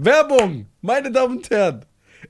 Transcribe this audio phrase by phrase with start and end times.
[0.00, 1.84] Werbung, meine Damen und Herren.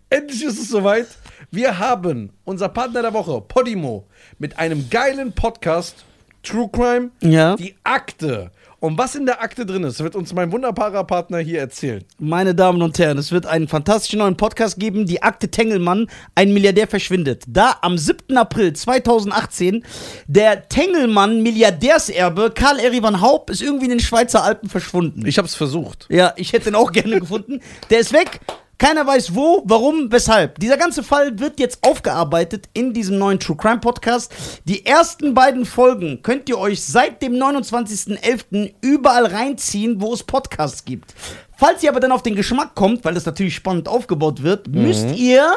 [0.08, 1.06] Endlich ist es soweit.
[1.50, 4.06] Wir haben unser Partner der Woche, Podimo,
[4.38, 6.06] mit einem geilen Podcast,
[6.42, 7.56] True Crime, Ja.
[7.56, 8.50] die Akte.
[8.80, 12.04] Und was in der Akte drin ist, wird uns mein wunderbarer Partner hier erzählen.
[12.20, 16.06] Meine Damen und Herren, es wird einen fantastischen neuen Podcast geben, die Akte Tengelmann,
[16.36, 17.42] ein Milliardär verschwindet.
[17.48, 18.36] Da am 7.
[18.36, 19.84] April 2018
[20.28, 25.26] der Tengelmann Milliardärserbe Karl Erivan Haupt ist irgendwie in den Schweizer Alpen verschwunden.
[25.26, 26.06] Ich habe es versucht.
[26.08, 27.60] Ja, ich hätte ihn auch gerne gefunden.
[27.90, 28.38] Der ist weg.
[28.78, 30.60] Keiner weiß wo, warum, weshalb.
[30.60, 34.32] Dieser ganze Fall wird jetzt aufgearbeitet in diesem neuen True Crime Podcast.
[34.66, 38.74] Die ersten beiden Folgen könnt ihr euch seit dem 29.11.
[38.80, 41.12] überall reinziehen, wo es Podcasts gibt.
[41.56, 45.10] Falls ihr aber dann auf den Geschmack kommt, weil das natürlich spannend aufgebaut wird, müsst
[45.16, 45.52] ihr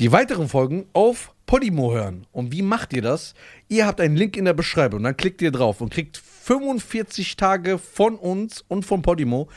[0.00, 2.26] Die weiteren Folgen auf Podimo hören.
[2.32, 3.34] Und wie macht ihr das?
[3.68, 5.04] Ihr habt einen Link in der Beschreibung.
[5.04, 9.48] Dann klickt ihr drauf und kriegt 45 Tage von uns und von Podimo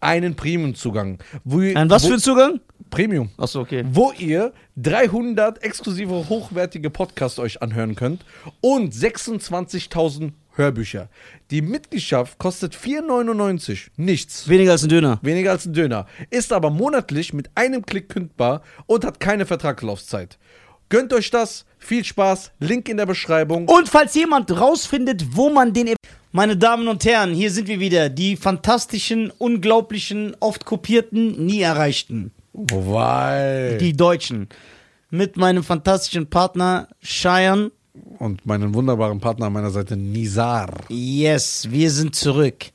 [0.00, 1.18] einen Premium-Zugang.
[1.44, 2.60] Wo ihr- ein was wo, für ein Zugang?
[2.90, 3.30] Premium.
[3.36, 3.84] Achso, okay.
[3.90, 8.24] Wo ihr 300 exklusive, hochwertige Podcasts euch anhören könnt
[8.60, 11.08] und 26.000 Hörbücher.
[11.50, 13.90] Die Mitgliedschaft kostet 4,99.
[13.96, 14.48] Nichts.
[14.48, 15.18] Weniger als ein Döner.
[15.22, 16.06] Weniger als ein Döner.
[16.30, 20.38] Ist aber monatlich mit einem Klick kündbar und hat keine Vertragslaufzeit.
[20.88, 21.64] Gönnt euch das.
[21.78, 22.50] Viel Spaß.
[22.58, 23.68] Link in der Beschreibung.
[23.68, 25.94] Und falls jemand rausfindet, wo man den.
[26.30, 28.10] Meine Damen und Herren, hier sind wir wieder.
[28.10, 32.32] Die fantastischen, unglaublichen, oft kopierten, nie erreichten.
[32.52, 33.78] Weil.
[33.78, 34.48] Die Deutschen.
[35.10, 37.70] Mit meinem fantastischen Partner Cheyenne.
[38.18, 40.68] Und meinen wunderbaren Partner an meiner Seite, Nizar.
[40.88, 42.66] Yes, wir sind zurück.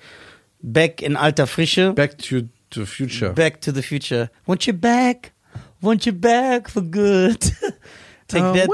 [0.62, 1.94] Back in alter Frische.
[1.94, 2.42] Back to
[2.74, 3.34] the future.
[3.34, 4.32] Back to the future.
[4.46, 5.32] Want you back?
[5.80, 7.38] Want you back for good?
[8.28, 8.68] Take Oh, that.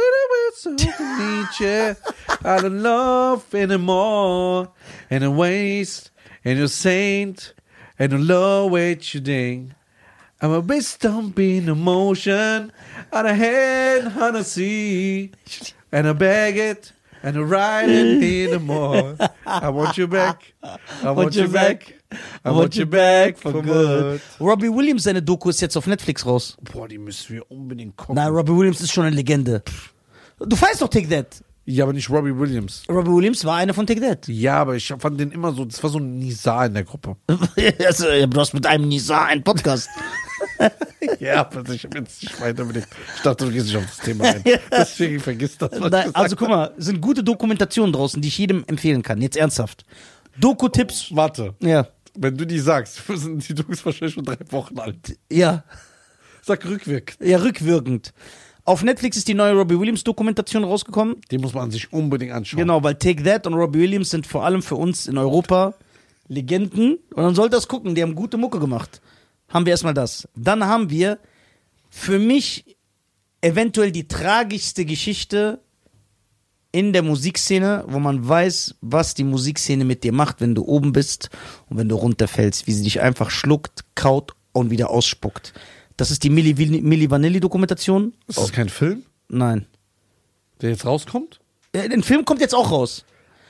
[0.55, 1.95] So you,
[2.43, 4.71] I don't love anymore.
[5.09, 6.11] And I waste,
[6.43, 7.53] and you're saint,
[7.97, 9.71] and I love what you think.
[10.41, 12.71] I'm a wisdom being emotion,
[13.11, 15.31] and I had on a sea,
[15.91, 19.17] and I beg it, and I ride it in the more.
[19.45, 20.53] I want you back,
[21.03, 21.93] I want, you back,
[22.45, 24.21] I want you back for good.
[24.39, 26.55] Robbie Williams, seine Doku ist jetzt auf Netflix raus.
[26.61, 28.15] Boah, die müssen wir unbedingt gucken.
[28.15, 29.61] Nein, Robbie Williams ist schon eine Legende.
[30.39, 31.43] Du feierst doch Take That.
[31.65, 32.83] Ja, aber nicht Robbie Williams.
[32.89, 34.27] Robbie Williams war einer von Take That.
[34.27, 37.15] Ja, aber ich fand den immer so, das war so ein Nizar in der Gruppe.
[37.85, 39.89] also, du hast mit einem Nisa einen Podcast.
[41.19, 42.83] Ja, aber ich hab jetzt nicht weiter mit dem.
[43.15, 44.43] Ich dachte, du gehst nicht auf das Thema ein.
[44.71, 48.37] Deswegen vergiss das, was Nein, also guck mal, es sind gute Dokumentationen draußen, die ich
[48.37, 49.21] jedem empfehlen kann.
[49.21, 49.85] Jetzt ernsthaft.
[50.37, 51.15] Doku-Tipps.
[51.15, 51.87] Warte, Ja.
[52.17, 55.17] wenn du die sagst, sind die Dokus wahrscheinlich schon drei Wochen alt.
[55.31, 55.63] Ja.
[56.41, 57.17] Sag rückwirkend.
[57.27, 58.13] Ja, rückwirkend.
[58.69, 61.15] Auf Netflix ist die neue Robbie Williams Dokumentation rausgekommen.
[61.31, 62.59] Die muss man sich unbedingt anschauen.
[62.59, 65.73] Genau, weil Take That und Robbie Williams sind vor allem für uns in Europa
[66.27, 66.99] Legenden.
[67.15, 69.01] Und man sollte das gucken, die haben gute Mucke gemacht.
[69.47, 70.29] Haben wir erstmal das.
[70.35, 71.17] Dann haben wir
[71.89, 72.77] für mich
[73.41, 75.61] eventuell die tragischste Geschichte
[76.71, 80.93] in der Musikszene, wo man weiß, was die Musikszene mit dir macht, wenn du oben
[80.93, 81.31] bist
[81.69, 85.53] und wenn du runterfällst, wie sie dich einfach schluckt, kaut und wieder ausspuckt.
[85.99, 88.13] Das ist die Milli, Milli Vanilli Dokumentation.
[88.25, 89.65] Ist das kein Film, Nein.
[90.61, 91.41] der jetzt rauskommt?
[91.73, 93.03] Der Film kommt jetzt auch raus.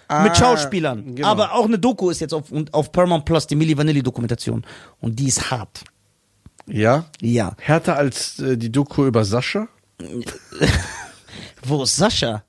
[0.07, 1.13] Ah, mit Schauspielern.
[1.13, 1.27] genau.
[1.27, 4.65] Aber auch eine Doku ist jetzt auf, auf Paramount Plus, die Milli Vanilli Dokumentation.
[4.99, 5.83] Und die ist hart.
[6.65, 7.05] Ja.
[7.21, 7.55] Ja.
[7.59, 9.67] Härter als äh, die Doku über Sascha?
[11.63, 12.43] Wo ist Sascha?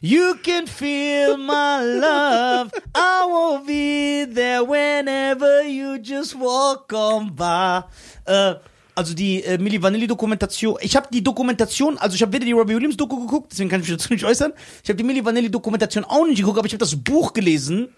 [0.00, 2.70] You can feel my love.
[2.94, 7.80] I will be there whenever you just walk on by.
[8.24, 8.54] Äh,
[8.96, 10.76] also die äh, Milli Vanilli Dokumentation.
[10.80, 13.80] Ich habe die Dokumentation, also ich habe weder die Robbie Williams Doku geguckt, deswegen kann
[13.82, 14.52] ich mich dazu nicht äußern.
[14.82, 17.88] Ich habe die Milli Vanilli Dokumentation auch nicht geguckt, aber ich habe das Buch gelesen,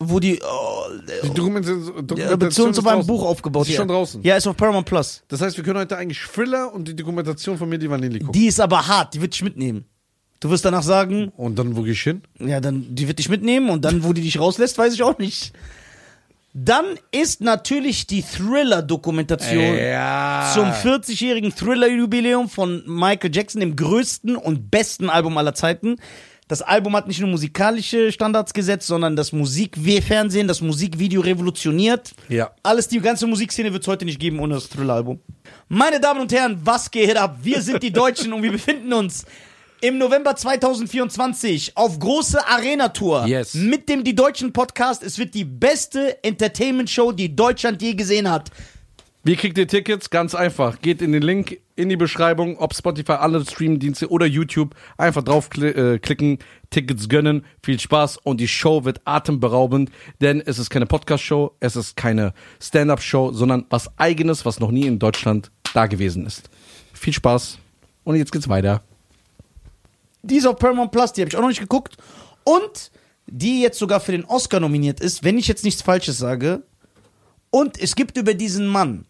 [0.00, 0.82] wo die oh,
[1.24, 3.06] Die Dokumentation, äh, Dokumentation Beziehung zu meinem.
[3.06, 3.66] Buch aufgebaut.
[3.66, 3.78] Ist ja.
[3.78, 4.22] schon draußen.
[4.22, 5.22] Ja, ist auf Paramount Plus.
[5.28, 8.32] Das heißt, wir können heute eigentlich Thriller und die Dokumentation von mir, die Vanilli gucken.
[8.32, 9.84] Die ist aber hart, die wird dich mitnehmen.
[10.40, 12.22] Du wirst danach sagen, und dann, wo gehe ich hin?
[12.38, 15.18] Ja, dann, die wird dich mitnehmen und dann, wo die dich rauslässt, weiß ich auch
[15.18, 15.52] nicht.
[16.52, 20.50] Dann ist natürlich die Thriller-Dokumentation Ja.
[20.52, 25.96] zum 40-jährigen Thriller-Jubiläum von Michael Jackson, dem größten und besten Album aller Zeiten.
[26.48, 32.10] Das Album hat nicht nur musikalische Standards gesetzt, sondern das Musikfernsehen, das Musikvideo revolutioniert.
[32.28, 32.50] Ja.
[32.64, 35.20] Alles, die ganze Musikszene wird es heute nicht geben ohne das Thriller-Album.
[35.68, 37.38] Meine Damen und Herren, was geht ab?
[37.42, 39.24] Wir sind die Deutschen und wir befinden uns
[39.80, 43.54] im November 2024 auf große Arena-Tour Yes.
[43.54, 45.02] mit dem Die Deutschen Podcast.
[45.02, 48.50] Es wird die beste Entertainment-Show, die Deutschland je gesehen hat.
[49.22, 50.08] Wie kriegt ihr Tickets?
[50.10, 50.80] Ganz einfach.
[50.80, 54.74] Geht in den Link in die Beschreibung, ob Spotify, alle Streamdienste oder YouTube.
[54.96, 56.38] Einfach draufklicken,
[56.70, 57.44] Tickets gönnen.
[57.62, 59.90] Viel Spaß und die Show wird atemberaubend,
[60.22, 64.86] denn es ist keine Podcast-Show, es ist keine Stand-Up-Show, sondern was Eigenes, was noch nie
[64.86, 66.48] in Deutschland da gewesen ist.
[66.94, 67.58] Viel Spaß
[68.04, 68.82] und jetzt geht's weiter.
[70.22, 71.96] Die ist auf Paramount Plus, die habe ich auch noch nicht geguckt.
[72.44, 72.90] Und
[73.26, 76.62] die jetzt sogar für den Oscar nominiert ist, wenn ich jetzt nichts Falsches sage.
[77.50, 79.06] Und es gibt über diesen Mann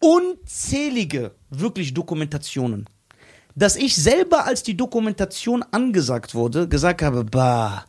[0.00, 2.86] unzählige, wirklich Dokumentationen.
[3.54, 7.86] Dass ich selber, als die Dokumentation angesagt wurde, gesagt habe, bah,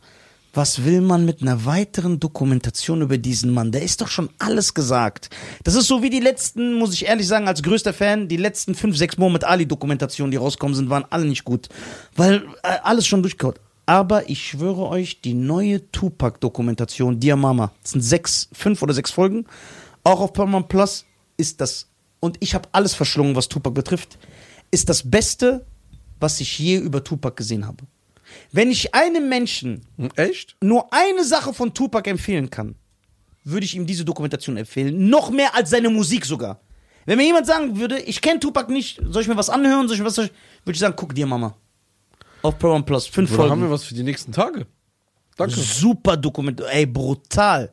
[0.56, 3.72] was will man mit einer weiteren Dokumentation über diesen Mann?
[3.72, 5.28] Der ist doch schon alles gesagt.
[5.64, 8.74] Das ist so wie die letzten, muss ich ehrlich sagen, als größter Fan, die letzten
[8.74, 11.68] fünf, sechs Mohammed Ali-Dokumentationen, die rauskommen sind, waren alle nicht gut.
[12.16, 13.60] Weil äh, alles schon durchgekaut.
[13.84, 19.12] Aber ich schwöre euch, die neue Tupac-Dokumentation, Dear Mama, das sind sechs, fünf oder sechs
[19.12, 19.46] Folgen,
[20.02, 21.04] auch auf Paramount Plus,
[21.36, 21.86] ist das,
[22.18, 24.18] und ich habe alles verschlungen, was Tupac betrifft,
[24.72, 25.64] ist das Beste,
[26.18, 27.84] was ich je über Tupac gesehen habe.
[28.52, 30.56] Wenn ich einem Menschen Hm, Echt?
[30.62, 32.74] nur eine Sache von Tupac empfehlen kann,
[33.44, 35.08] würde ich ihm diese Dokumentation empfehlen.
[35.08, 36.60] Noch mehr als seine Musik sogar.
[37.04, 39.94] Wenn mir jemand sagen würde, ich kenne Tupac nicht, soll ich mir was anhören, soll
[39.94, 40.30] ich mir was, würde
[40.66, 41.56] ich sagen, guck dir Mama.
[42.42, 43.62] Auf Paramount Plus, fünf Oder haben Folgen.
[43.62, 44.66] wir was für die nächsten Tage?
[45.36, 45.54] Danke.
[45.54, 47.70] Super Dokumentation, ey, brutal.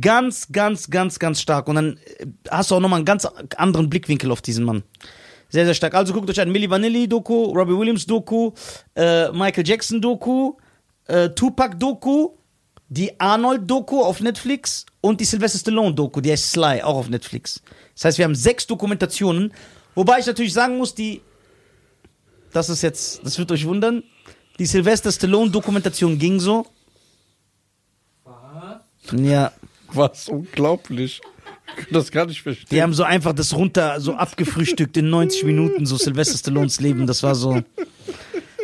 [0.00, 1.68] Ganz, ganz, ganz, ganz stark.
[1.68, 3.24] Und dann äh, hast du auch nochmal einen ganz
[3.56, 4.82] anderen Blickwinkel auf diesen Mann.
[5.56, 5.94] Sehr, sehr stark.
[5.94, 8.52] Also guckt euch an Milli Vanilli Doku, Robbie Williams Doku,
[8.94, 10.52] äh, Michael Jackson Doku,
[11.06, 12.32] äh, Tupac Doku,
[12.90, 17.08] die Arnold Doku auf Netflix und die Sylvester Stallone Doku, die heißt Sly, auch auf
[17.08, 17.62] Netflix.
[17.94, 19.50] Das heißt, wir haben sechs Dokumentationen,
[19.94, 21.22] wobei ich natürlich sagen muss, die,
[22.52, 24.02] das ist jetzt, das wird euch wundern,
[24.58, 26.66] die Sylvester Stallone Dokumentation ging so.
[29.10, 29.52] Ja,
[29.94, 31.22] Was unglaublich.
[31.68, 32.66] Ich kann das gar nicht verstehen.
[32.70, 37.06] die haben so einfach das runter, so abgefrühstückt in 90 Minuten, so Sylvester Stallones Leben,
[37.06, 37.62] das war so.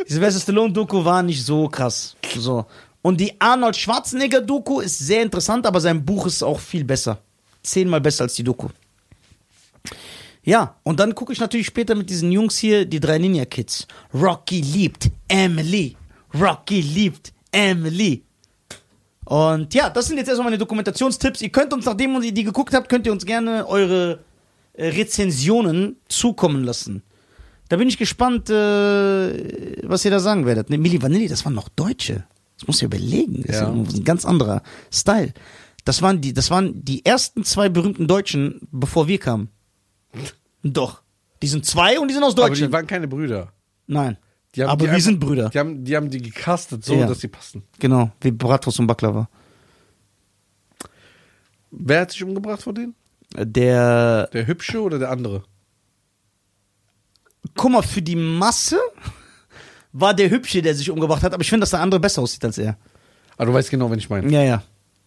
[0.08, 2.16] Die Sylvester Stallone Doku war nicht so krass.
[2.36, 2.66] So.
[3.02, 7.18] Und die Arnold Schwarzenegger Doku ist sehr interessant, aber sein Buch ist auch viel besser.
[7.62, 8.68] Zehnmal besser als die Doku.
[10.44, 13.86] Ja, und dann gucke ich natürlich später mit diesen Jungs hier, die drei Ninja Kids.
[14.12, 15.96] Rocky liebt Emily.
[16.34, 18.24] Rocky liebt Emily.
[19.24, 21.42] Und ja, das sind jetzt erstmal meine Dokumentationstipps.
[21.42, 24.20] Ihr könnt uns, nachdem ihr die geguckt habt, könnt ihr uns gerne eure
[24.74, 27.02] äh, Rezensionen zukommen lassen.
[27.68, 30.70] Da bin ich gespannt, äh, was ihr da sagen werdet.
[30.70, 32.24] Ne, Milli Vanilli, das waren noch Deutsche.
[32.58, 33.44] Das muss ich überlegen.
[33.46, 33.72] Das Ja.
[33.72, 35.32] ist ein ganz anderer Style.
[35.84, 39.48] Das waren die, das waren die ersten zwei berühmten Deutschen, bevor wir kamen.
[40.62, 41.02] Doch.
[41.42, 42.72] Die sind zwei und die sind aus Aber die Deutschland.
[42.72, 43.52] waren keine Brüder.
[43.86, 44.16] Nein.
[44.54, 45.48] Die haben Aber die wir einfach- sind Brüder.
[45.50, 47.06] Die haben, die haben die gecastet so, Ja.
[47.06, 47.62] dass sie passen.
[47.78, 49.28] Genau, wie Bratwurst und Baklava.
[51.70, 52.94] Wer hat sich umgebracht von denen?
[53.34, 55.42] Der, Der Hübsche oder der andere?
[57.56, 58.78] guck mal, für die Masse
[59.92, 62.44] war der Hübsche, der sich umgebracht hat, aber ich finde, dass der andere besser aussieht
[62.44, 62.76] als er.
[63.36, 64.30] Aber du weißt genau, wen ich meine.
[64.30, 64.62] Ja, ja.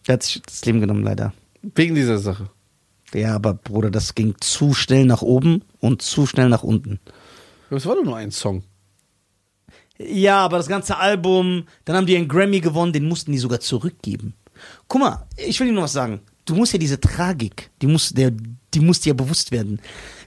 [0.06, 1.32] Der hat sich das Leben genommen, leider.
[1.62, 2.50] Wegen dieser Sache.
[3.14, 7.00] Ja, aber Bruder, das ging zu schnell nach oben und zu schnell nach unten.
[7.70, 8.62] Das war doch nur ein Song.
[9.98, 13.60] Ja, aber das ganze Album, dann haben die einen Grammy gewonnen, den mussten die sogar
[13.60, 14.34] zurückgeben.
[14.88, 16.20] Guck mal, ich will dir nur was sagen.
[16.44, 18.32] Du musst ja diese Tragik, die muss, der,
[18.74, 19.80] die muss dir ja bewusst werden.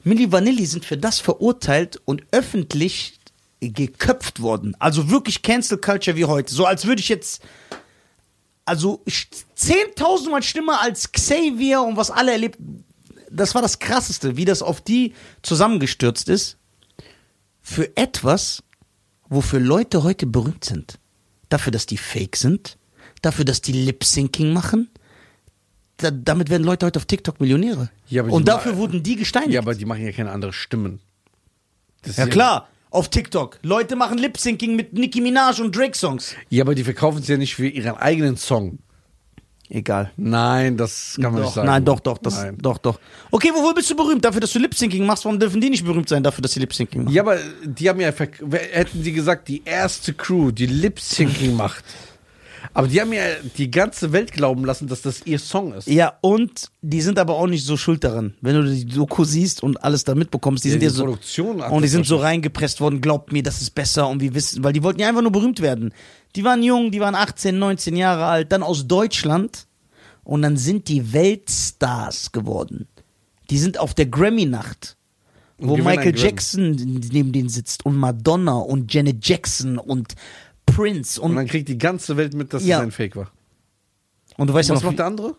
[0.04, 3.20] Milli Vanilli sind für das verurteilt und öffentlich
[3.62, 4.76] geköpft worden.
[4.80, 6.54] Also wirklich Cancel Culture wie heute.
[6.54, 7.42] So als würde ich jetzt,
[8.66, 12.58] also ich- 10.000 Mal schlimmer als Xavier und was alle erlebt.
[13.32, 15.14] Das war das Krasseste, wie das auf die
[15.44, 16.58] zusammengestürzt ist.
[17.62, 18.64] Für etwas,
[19.30, 21.00] wofür Leute heute berühmt sind.
[21.50, 22.78] Dafür, dass die fake sind.
[23.22, 24.90] Dafür, dass die Lip-Syncing machen.
[25.98, 27.90] Da, damit werden Leute heute auf TikTok Millionäre.
[28.08, 29.54] Ja, Und dafür wurden die gesteinigt.
[29.54, 31.00] Ja, aber die machen ja keine anderen Stimmen.
[32.04, 33.60] Das Ja klar, auf TikTok.
[33.62, 36.36] Leute machen Lip-Syncing mit Nicki Minaj und Drake-Songs.
[36.50, 38.80] Ja, aber die verkaufen es ja nicht für ihren eigenen Song.
[39.72, 40.12] Egal.
[40.18, 41.68] Nein, das kann man Doch, nicht sagen.
[41.68, 42.58] nein, doch, doch, das, Nein.
[42.60, 43.00] doch, doch.
[43.30, 44.26] Okay, wofür bist du berühmt?
[44.26, 45.26] Dafür, dass du Lip-Syncing machst.
[45.26, 47.14] Warum dürfen die nicht berühmt sein dafür, dass sie Lip-Syncing machen?
[47.14, 51.84] Ja, aber die haben ja, hätten die gesagt, die erste Crew, die Lip-Syncing macht.
[52.80, 53.24] Aber die haben ja
[53.58, 55.88] die ganze Welt glauben lassen, dass das ihr Song ist.
[55.88, 58.34] Ja, und die sind aber auch nicht so schuld daran.
[58.40, 61.04] Wenn du die Doku siehst und alles da mitbekommst, die sind ja so.
[61.04, 64.64] Produktion Und die sind so reingepresst worden, glaubt mir, das ist besser und wir wissen,
[64.64, 65.94] weil die wollten ja einfach nur berühmt werden.
[66.36, 69.68] Die waren jung, die waren 18, 19 Jahre alt, dann aus Deutschland
[70.24, 72.88] und dann sind die Weltstars geworden.
[73.50, 74.96] Die sind auf der Grammy-Nacht,
[75.58, 76.18] wo Michael.
[76.18, 76.72] Jackson
[77.12, 80.16] neben denen sitzt und Madonna und Janet Jackson und
[80.80, 82.78] Prince Und und, dann kriegt die ganze Welt mit, dass Ja.
[82.78, 83.32] es ein Fake war.
[84.38, 85.36] und du weißt ja Was noch, macht der andere?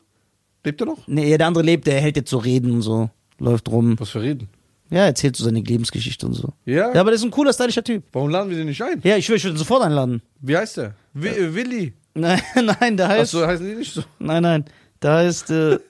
[0.64, 1.06] Lebt er noch?
[1.08, 3.08] nee, der andere lebt, der hält jetzt so Reden und so.
[3.38, 3.98] läuft rum.
[3.98, 4.48] Was für Reden?
[4.90, 6.52] Ja, erzählt so seine Lebensgeschichte und so.
[6.66, 6.92] Ja?
[6.92, 8.02] Ja, aber das ist ein cooler, stylischer Typ.
[8.12, 9.00] Warum laden wir den nicht ein?
[9.04, 10.20] Ja, ich würde ihn sofort einladen.
[10.40, 10.94] Wie heißt der?
[11.14, 11.92] Wi äh, Willi.
[12.14, 12.40] Nein,
[12.80, 13.34] nein, der heißt.
[13.34, 14.02] Achso, heißen die nicht so?
[14.18, 14.64] Nein, nein.
[15.00, 15.50] Der heißt.
[15.50, 15.78] Äh,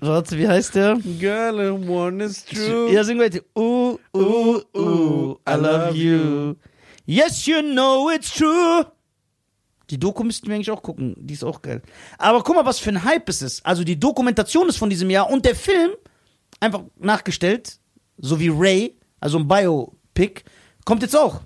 [0.00, 0.96] warte, wie heißt der?
[1.18, 2.90] Girl, and one is true.
[2.92, 3.40] Ja, sing weiter.
[3.56, 6.54] Uh, uh, uh, I love you.
[7.06, 8.86] Yes, you know it's true.
[9.90, 11.14] Die Doku müssten wir eigentlich auch gucken.
[11.18, 11.82] Die ist auch geil.
[12.18, 13.64] Aber guck mal, was für ein Hype es ist.
[13.66, 15.90] Also die Dokumentation ist von diesem Jahr und der Film,
[16.60, 17.78] einfach nachgestellt,
[18.16, 20.42] so wie Ray, also ein Biopic,
[20.86, 21.42] kommt jetzt auch.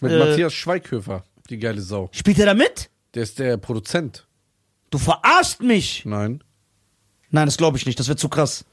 [0.00, 2.08] Mit Äh, Matthias Schweighöfer, die geile Sau.
[2.12, 2.88] Spielt er da mit?
[3.14, 4.26] Der ist der Produzent.
[4.90, 6.04] Du verarschst mich.
[6.06, 6.42] Nein.
[7.30, 7.98] Nein, das glaube ich nicht.
[8.00, 8.64] Das wird zu krass.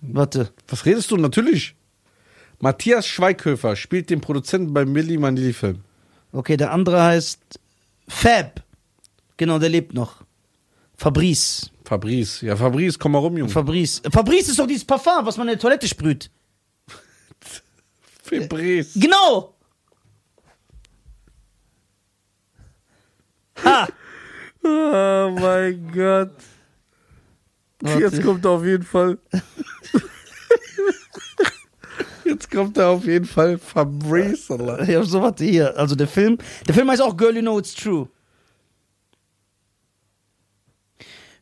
[0.00, 0.52] Warte.
[0.68, 1.16] Was redest du?
[1.18, 1.76] Natürlich.
[2.62, 5.80] Matthias Schweighöfer spielt den Produzenten beim Milli Vanilli Film.
[6.30, 7.58] Okay, der andere heißt
[8.06, 8.62] Fab.
[9.36, 10.22] Genau, der lebt noch.
[10.96, 11.72] Fabrice.
[11.84, 12.46] Fabrice.
[12.46, 13.50] Ja, Fabrice, komm mal rum, Junge.
[13.50, 14.00] Fabrice.
[14.08, 16.30] Fabrice ist doch dieses Parfum, was man in der Toilette sprüht.
[18.22, 18.92] Fabrice.
[18.94, 19.56] Genau!
[23.64, 23.88] Ha!
[24.62, 26.36] Oh mein Gott.
[27.98, 29.18] Jetzt kommt er auf jeden Fall.
[32.32, 34.48] Jetzt kommt er auf jeden Fall Fabrice.
[34.86, 35.76] Ja, so warte hier.
[35.76, 36.38] Also der Film.
[36.66, 38.08] Der Film heißt auch Girl, You Know It's True.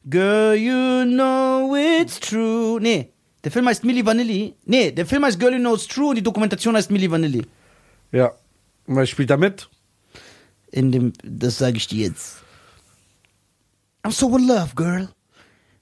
[0.09, 2.81] Girl, you know it's true.
[2.81, 3.13] Nee,
[3.45, 4.55] der Film heißt Milli Vanilli.
[4.65, 7.47] Nee, der Film heißt Girl, You Know It's True und die Dokumentation heißt Milli Vanilli.
[8.11, 8.33] Ja.
[8.87, 9.69] Und wer spielt da mit?
[10.73, 12.39] In dem, das sage ich dir jetzt.
[14.03, 15.09] I'm so in love, girl.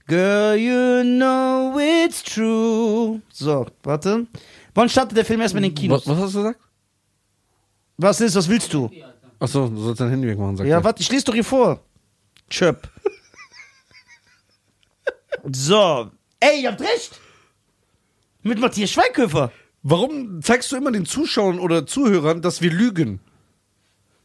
[0.09, 3.21] Girl, you know it's true.
[3.31, 4.27] So, warte.
[4.75, 6.07] Wann startet der Film erstmal in den Kinos?
[6.07, 6.61] Was, was hast du gesagt?
[7.99, 8.91] Was ist, was willst du?
[9.39, 10.85] Achso, du sollst dein Handy wegmachen, sagt Ja, er.
[10.85, 11.81] warte, ich lese doch hier vor.
[12.49, 12.89] Chöp.
[15.53, 16.11] so.
[16.41, 17.21] Ey, ihr habt recht.
[18.43, 19.53] Mit Matthias Schweighöfer.
[19.83, 23.21] Warum zeigst du immer den Zuschauern oder Zuhörern, dass wir lügen?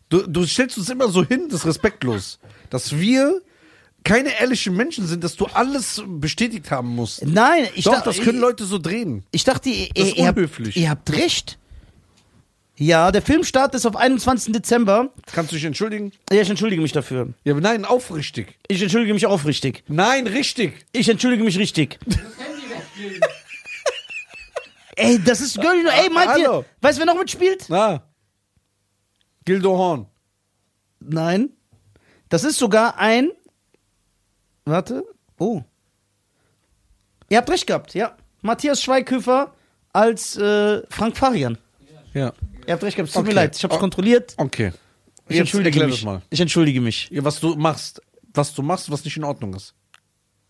[0.09, 2.39] Du, du stellst uns immer so hin, das ist respektlos.
[2.69, 3.41] Dass wir
[4.03, 7.25] keine ehrlichen Menschen sind, dass du alles bestätigt haben musst.
[7.25, 9.23] Nein, ich Doch, dachte, das können Leute so drehen.
[9.31, 10.77] Ich dachte, ihr, Das ist ihr, habt, unhöflich.
[10.77, 11.57] ihr habt recht.
[12.75, 14.51] Ja, der Filmstart ist auf 21.
[14.51, 15.13] Dezember.
[15.31, 16.11] Kannst du dich entschuldigen?
[16.31, 17.33] Ja, ich entschuldige mich dafür.
[17.43, 18.57] Ja, aber nein, aufrichtig.
[18.67, 19.83] Ich entschuldige mich aufrichtig.
[19.87, 20.85] Nein, richtig.
[20.91, 21.99] Ich entschuldige mich richtig.
[24.95, 27.65] Ey, das ist Girl, ey, meint ihr, weißt du, wer noch mitspielt?
[27.67, 28.03] Na.
[29.45, 30.07] Gildo Horn.
[30.99, 31.49] Nein.
[32.29, 33.31] Das ist sogar ein.
[34.65, 35.03] Warte.
[35.39, 35.61] Oh.
[37.29, 38.15] Ihr habt recht gehabt, ja.
[38.41, 39.53] Matthias Schweighöfer
[39.91, 41.57] als äh, Frank Farian.
[42.13, 42.33] Ja.
[42.67, 43.09] Ihr habt recht gehabt.
[43.09, 43.35] Es tut mir Okay.
[43.35, 43.55] leid.
[43.57, 43.79] Ich hab's Oh.
[43.79, 44.33] kontrolliert.
[44.37, 44.71] Okay.
[45.27, 46.03] Ich Jetzt entschuldige erklär mich.
[46.05, 46.21] mal.
[46.29, 47.09] Ich entschuldige mich.
[47.11, 48.01] Ja, was du machst.
[48.33, 49.73] Was du machst, was nicht in Ordnung ist.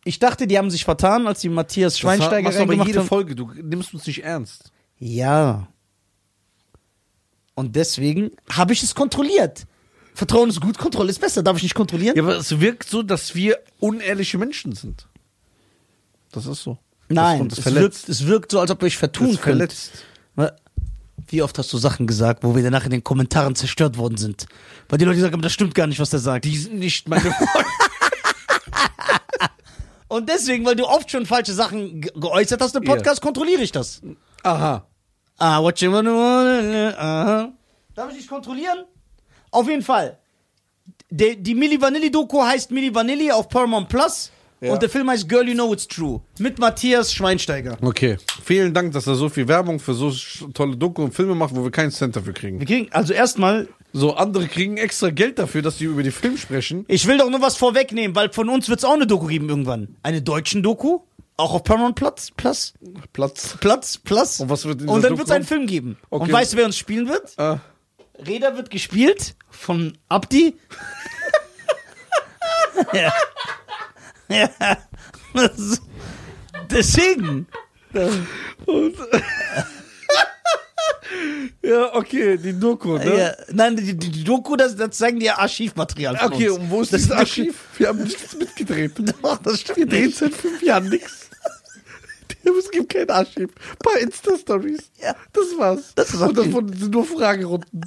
[0.05, 2.87] Ich dachte, die haben sich vertan, als die Matthias Schweinsteiger das machst du aber reingemacht
[2.87, 3.07] jede haben.
[3.07, 3.35] Folge.
[3.35, 4.71] Du nimmst uns nicht ernst.
[4.99, 5.67] Ja.
[7.55, 9.65] Und deswegen habe ich es kontrolliert.
[10.13, 11.43] Vertrauen ist gut, Kontrolle ist besser.
[11.43, 12.15] Darf ich nicht kontrollieren?
[12.15, 15.07] Ja, aber es wirkt so, dass wir unehrliche Menschen sind.
[16.31, 16.77] Das ist so.
[17.09, 19.73] Nein, das, es, wirkt, es wirkt so, als ob ihr euch vertun könnt.
[21.27, 24.45] Wie oft hast du Sachen gesagt, wo wir danach in den Kommentaren zerstört worden sind?
[24.89, 26.45] Weil die Leute sagen, das stimmt gar nicht, was der sagt.
[26.45, 27.69] Die sind nicht meine Freunde.
[30.07, 33.71] Und deswegen, weil du oft schon falsche Sachen ge geäußert hast im Podcast, kontrolliere ich
[33.71, 34.01] das.
[34.43, 34.85] Aha.
[35.37, 37.53] Ah, what you wanna wanna, aha.
[37.95, 38.85] Darf ich dich kontrollieren?
[39.53, 40.17] Auf jeden Fall.
[41.09, 44.31] Die, die Milli Vanilli Doku heißt Milli Vanilli auf Paramount Plus.
[44.61, 44.71] Ja.
[44.73, 46.21] Und der Film heißt Girl You Know It's True.
[46.39, 47.77] Mit Matthias Schweinsteiger.
[47.81, 48.17] Okay.
[48.43, 50.11] Vielen Dank, dass er so viel Werbung für so
[50.53, 52.59] tolle Doku und Filme macht, wo wir keinen Cent dafür kriegen.
[52.59, 56.37] Wir kriegen, also erstmal, So, andere kriegen extra Geld dafür, dass die über die Film
[56.37, 56.85] sprechen.
[56.87, 59.49] ich will doch nur was vorwegnehmen, weil von uns wird es auch eine Doku geben
[59.49, 59.97] irgendwann.
[60.01, 61.01] Eine deutschen Doku.
[61.35, 62.29] Auch auf Paramount Plus.
[62.37, 62.73] Plus.
[63.11, 63.57] Platz.
[63.59, 63.97] Plus.
[63.97, 64.39] Plus.
[64.39, 65.43] Und was wird in Und dann wird es einen?
[65.45, 65.97] Film geben.
[66.09, 66.23] Okay.
[66.23, 67.33] Und weißt du, wer uns spielen wird?
[67.37, 67.59] Ah,
[68.25, 70.55] Reda wird gespielt von Abdi.
[72.93, 73.13] ja.
[74.29, 74.49] ja.
[75.33, 75.81] Das-
[76.69, 77.47] Deswegen.
[81.61, 83.17] ja, okay, die Doku, ne?
[83.17, 86.59] Ja, nein, die, die, Doku, das, das zeigen die ja Archivmaterial von Okay, uns.
[86.59, 87.55] und wo ist Das ist Archiv?
[87.77, 88.93] Wir haben nichts mitgedreht.
[89.21, 91.29] Doch, das stimmt Wir drehen seit fünf Jahren nichts.
[92.45, 93.51] Es gibt kein Archiv.
[93.71, 94.91] Ein paar Insta-Stories.
[95.01, 95.15] Ja.
[95.31, 95.93] Das war's.
[95.95, 96.53] Das ist Und das okay.
[96.53, 97.81] wurden- sind nur Fragerunden.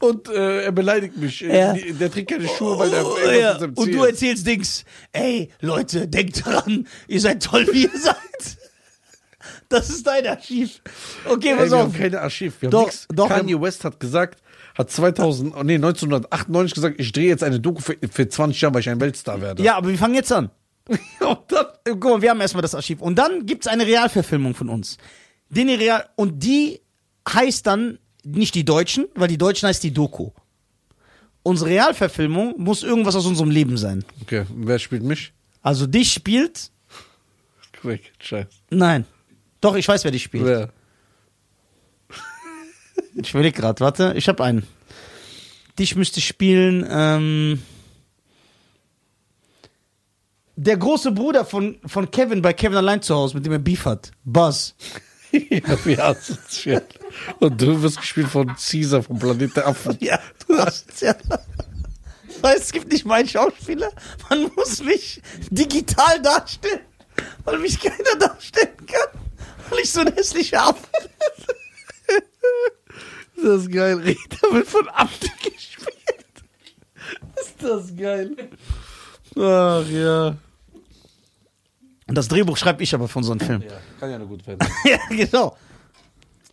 [0.00, 1.40] Und äh, er beleidigt mich.
[1.40, 1.72] Ja.
[1.74, 3.56] Die- Der trägt keine Schuhe, weil der Oh, ja.
[3.58, 4.84] Und du erzählst Dings.
[5.12, 8.16] Ey, Leute, denkt dran, ihr seid toll, wie ihr seid.
[9.68, 10.80] Das ist dein Archiv.
[11.28, 11.82] Okay, Ey, pass wir auf.
[11.84, 12.54] haben keine Archiv.
[12.60, 13.06] Wir haben Doch, nix.
[13.12, 14.42] doch, Kanye West hat gesagt,
[14.76, 18.74] hat 2000, oh nee, 1998 gesagt, ich drehe jetzt eine Doku für, für 20 Jahre,
[18.74, 19.62] weil ich ein Weltstar werde.
[19.62, 20.50] Ja, aber wir fangen jetzt an.
[21.20, 21.36] Dann,
[21.84, 23.00] Äh, Guck mal, wir haben erstmal das Archiv.
[23.00, 24.96] Und dann gibt's eine Realverfilmung von uns.
[25.48, 26.80] Den Real und die
[27.28, 27.98] heißt dann
[28.32, 30.30] nicht die Deutschen, weil die Deutschen heißt die Doku.
[31.42, 34.04] Unsere Realverfilmung muss irgendwas aus unserem Leben sein.
[34.22, 35.32] okay, wer spielt mich?
[35.62, 36.70] Also dich spielt.
[37.72, 38.46] Quick, scheiß.
[38.70, 39.06] Nein.
[39.60, 40.44] Doch, ich weiß, wer dich spielt.
[40.44, 40.70] Wer?
[43.14, 44.62] Ich überleg gerade, warte, ich habe einen.
[45.78, 47.60] Dich müsste spielen, ähm,
[50.56, 53.84] der große Bruder von, von Kevin bei Kevin allein zu Hause, mit dem er Beef
[53.86, 54.12] hat.
[54.24, 54.74] Buzz.
[55.32, 56.84] Ja, wie asozial.
[57.38, 59.96] Und du wirst gespielt von Caesar vom Planet der Affen.
[60.00, 61.14] Ja, du hast es ja.
[62.40, 63.90] Weißt, es gibt nicht meinen Schauspieler.
[64.28, 65.20] Man muss mich
[65.50, 66.80] digital darstellen,
[67.44, 69.20] weil mich keiner darstellen kann,
[69.68, 71.10] weil ich so ein hässlicher Affe bin.
[73.42, 73.96] Das ist geil.
[73.96, 76.44] Rita wird von Affen gespielt.
[77.40, 78.36] Ist das geil.
[79.36, 80.36] Ach ja.
[82.06, 83.62] Und das Drehbuch schreibe ich aber von so einem Film.
[83.62, 85.56] Ja, kann ja eine gute Fan ja, genau.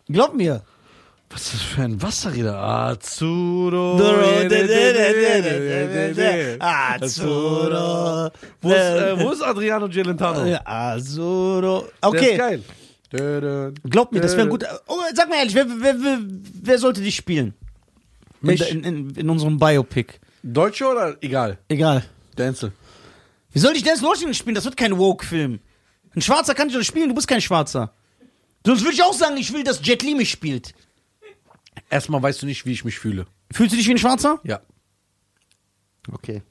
[0.07, 0.61] Glaub mir.
[1.29, 2.57] Was ist das für ein Wasserräder?
[2.57, 3.97] Azuro.
[6.59, 8.31] Azuro.
[8.61, 10.57] Wo ist, äh, wo ist Adriano Gelentano?
[10.63, 11.79] Azuro.
[11.81, 12.63] Der ist Okay, geil.
[13.83, 14.81] Glaub mir, das wäre ein guter.
[14.87, 16.19] Oh, sag mal ehrlich, wer, wer, wer,
[16.63, 17.53] wer sollte dich spielen?
[18.41, 18.69] Mich?
[18.71, 20.19] In, in, in unserem Biopic.
[20.43, 21.57] Deutsche oder egal?
[21.67, 22.03] Egal.
[22.37, 22.71] Denzel.
[23.51, 24.55] Wie soll ich Dennis Washington spielen?
[24.55, 25.59] Das wird kein Woke-Film.
[26.17, 27.93] Ein Schwarzer kann ich doch spielen, du bist kein Schwarzer.
[28.65, 30.73] Sonst würde ich auch sagen, ich will, dass Jet Li mich spielt.
[31.91, 33.27] Erstmal weißt du nicht, wie ich mich fühle.
[33.51, 34.39] Fühlst du dich wie ein Schwarzer?
[34.43, 34.59] Ja.
[36.11, 36.41] Okay.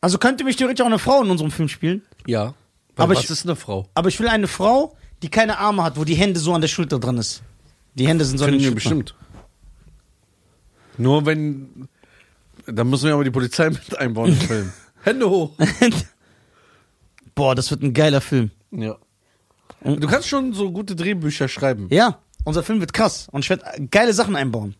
[0.00, 2.02] Also könnte mich theoretisch auch eine Frau in unserem Film spielen.
[2.26, 2.54] Ja.
[2.94, 3.88] Aber Aber was ich- ist eine Frau?
[3.94, 6.68] Aber ich will eine Frau, die keine Arme hat, wo die Hände so an der
[6.68, 7.42] Schulter dran ist.
[7.94, 8.98] Die Hände sind so an Finden den wir Schultern.
[9.04, 9.26] bestimmt.
[10.98, 11.88] Nur wenn.
[12.66, 14.72] Da müssen wir aber die Polizei mit einbauen im Film.
[15.02, 15.52] Hände hoch.
[17.36, 18.50] Boah, das wird ein geiler Film.
[18.72, 18.96] Ja.
[19.84, 21.86] Du kannst schon so gute Drehbücher schreiben.
[21.90, 23.28] Ja, unser Film wird krass.
[23.30, 24.74] Und ich werde geile Sachen einbauen.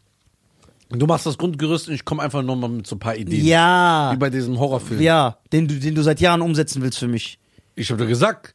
[0.88, 3.44] Du machst das Grundgerüst und ich komme einfach nochmal mit so ein paar Ideen.
[3.44, 4.10] Ja.
[4.12, 5.00] Wie bei diesem Horrorfilm.
[5.00, 7.38] Ja, den du, den du seit Jahren umsetzen willst für mich.
[7.74, 8.54] Ich habe dir gesagt.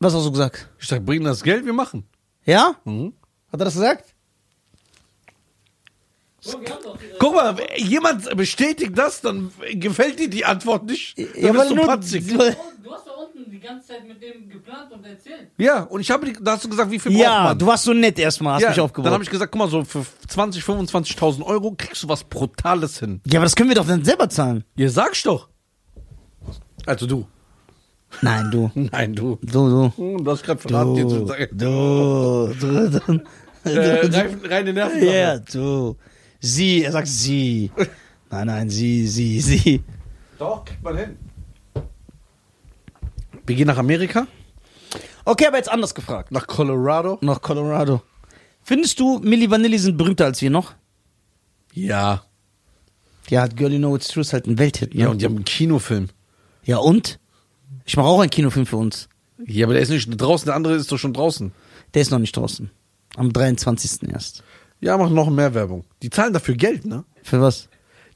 [0.00, 0.68] Was hast du gesagt?
[0.80, 2.04] Ich sag, bring das Geld, wir machen.
[2.44, 2.74] Ja?
[2.84, 3.12] Mhm.
[3.52, 4.14] Hat er das gesagt?
[6.44, 6.58] Doch,
[7.20, 11.16] Guck mal, jemand bestätigt das, dann gefällt dir die Antwort nicht.
[11.16, 12.26] Dann Ja, bist weil du nur- patzig.
[12.26, 12.44] du, du
[12.92, 13.11] hast da
[13.42, 15.48] unten die ganze Zeit mit dem geplant und erzählt.
[15.58, 17.58] Ja, und ich habe, da hast du gesagt, wie viel braucht Ja, man?
[17.58, 19.06] du warst so nett erstmal, hast ja, mich aufgebaut.
[19.06, 22.98] Dann habe ich gesagt, guck mal, so für 20, 25.000 Euro kriegst du was Brutales
[22.98, 23.20] hin.
[23.26, 24.64] ja, aber das können wir doch dann selber zahlen.
[24.76, 25.48] Ihr sagst doch.
[26.86, 27.26] Also du.
[28.20, 28.70] Nein, du.
[28.74, 29.38] Nein, du.
[29.42, 29.92] Du, du.
[29.96, 31.46] Hm, Du hast gerade verraten, jetzt zu sagen.
[31.52, 33.20] Du, du, du.
[33.64, 35.04] Äh, rein, reine Nerven.
[35.04, 35.96] Ja, du.
[36.40, 37.70] Sie, er sagt sie.
[38.30, 39.84] Nein, nein, sie, sie, sie.
[40.38, 41.16] Doch, kriegt man hin.
[43.46, 44.26] Wir gehen nach Amerika,
[45.24, 46.32] Okay, aber jetzt anders gefragt.
[46.32, 47.18] nach Colorado.
[47.22, 48.02] Nach Colorado.
[48.64, 50.74] Findest du, Milli Vanilli sind berühmter als wir noch?
[51.72, 52.24] Ja.
[53.28, 54.94] Ja, Girl You Know It's True ist halt ein Welthit.
[54.94, 55.02] Ne?
[55.02, 56.08] Ja, und die haben einen Kinofilm.
[56.64, 57.18] ja, und?
[57.84, 59.08] Ich mache auch einen Kinofilm für uns.
[59.44, 61.52] Ja, aber der ist nicht draußen, der andere ist doch schon draußen.
[61.94, 62.70] Der ist noch nicht draußen.
[63.16, 64.08] Am 23.
[64.10, 64.42] erst.
[64.80, 65.84] Ja, mach noch mehr Werbung.
[66.02, 67.04] Die zahlen dafür Geld, ne?
[67.22, 67.68] Für was?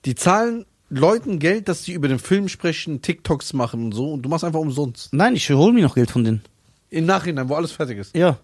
[0.04, 4.12] Die zahlen Leuten Geld, dass sie über den Film sprechen, TikToks machen und so.
[4.12, 5.12] Und du machst einfach umsonst.
[5.12, 6.42] Nein, ich hol mir noch Geld von denen.
[6.90, 8.14] Im Nachhinein, wo alles fertig ist.
[8.14, 8.38] Ja.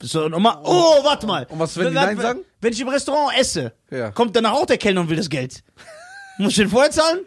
[0.00, 0.58] So, nochmal.
[0.64, 1.46] Oh, warte mal.
[1.50, 2.40] Und was, wenn die Nein sagen?
[2.60, 4.10] Wenn ich im Restaurant esse, Ja.
[4.10, 5.62] kommt danach auch der Kellner und will das Geld.
[6.38, 7.20] Muss ich den vorher zahlen?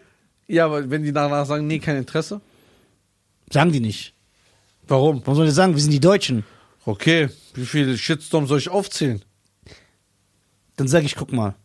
[0.47, 2.41] Ja, aber wenn die danach sagen, nee, kein Interesse.
[3.51, 4.13] Sagen die nicht.
[4.87, 5.21] Warum?
[5.21, 6.45] Warum sollen die sagen, wir sind die Deutschen?
[6.85, 9.21] Okay, wie viele Shitstorm soll ich aufzählen?
[10.77, 11.55] Dann sage ich, guck mal.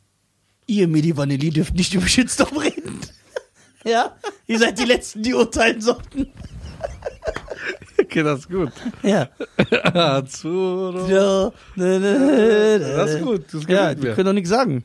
[0.66, 3.00] Ihr Medi Vanilli dürft nicht über Shitstorm reden.
[3.84, 4.16] ja?
[4.46, 6.32] Ihr seid die Letzten, die urteilen sollten.
[8.00, 8.72] Okay, das ist gut.
[9.02, 9.28] Ja.
[9.94, 11.06] Azuro.
[11.08, 11.52] ja.
[11.76, 14.14] Das ist gut, das Ja, die mir.
[14.14, 14.84] können doch nichts sagen.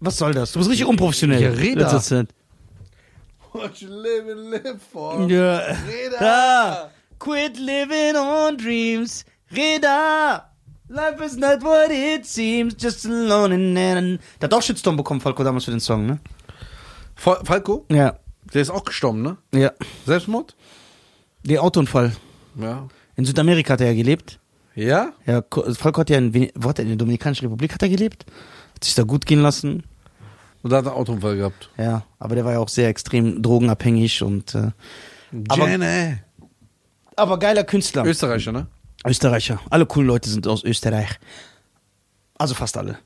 [0.00, 0.52] Was soll das?
[0.52, 1.40] Du bist richtig unprofessionell.
[1.42, 2.00] Ja, red Letzter da.
[2.02, 2.28] Zeit.
[3.52, 5.26] What you live and live for.
[5.30, 5.56] Ja.
[5.58, 6.18] Reda.
[6.20, 6.90] Da.
[7.18, 9.24] Quit living on dreams.
[9.50, 10.50] Reda.
[10.88, 12.74] Life is not what it seems.
[12.80, 14.20] Just alone in and...
[14.40, 16.18] Der hat auch Shitstorm bekommen, Falco, damals für den Song, ne?
[17.16, 18.18] Fal- Falco, Ja.
[18.54, 19.36] der ist auch gestorben, ne?
[19.52, 19.72] Ja.
[20.06, 20.54] Selbstmord?
[21.42, 22.12] Der Autounfall.
[22.60, 22.86] Ja.
[23.16, 24.38] In Südamerika hat er ja gelebt.
[24.76, 25.12] Ja?
[25.26, 25.42] Ja,
[25.74, 28.24] Falco hat ja in, Ven- wo hat er, in der Dominikanischen Republik hat er gelebt.
[28.74, 29.82] Hat sich da gut gehen lassen.
[30.62, 31.70] Und da hat er einen Autounfall gehabt.
[31.78, 34.70] Ja, aber der war ja auch sehr extrem drogenabhängig und äh,
[35.48, 36.18] Aber- Jenny.
[37.16, 38.04] aber geiler Künstler.
[38.04, 38.66] Österreicher, ne?
[39.04, 39.60] Österreicher.
[39.70, 41.10] Alle coolen Leute sind aus Österreich.
[42.38, 42.98] Also fast alle.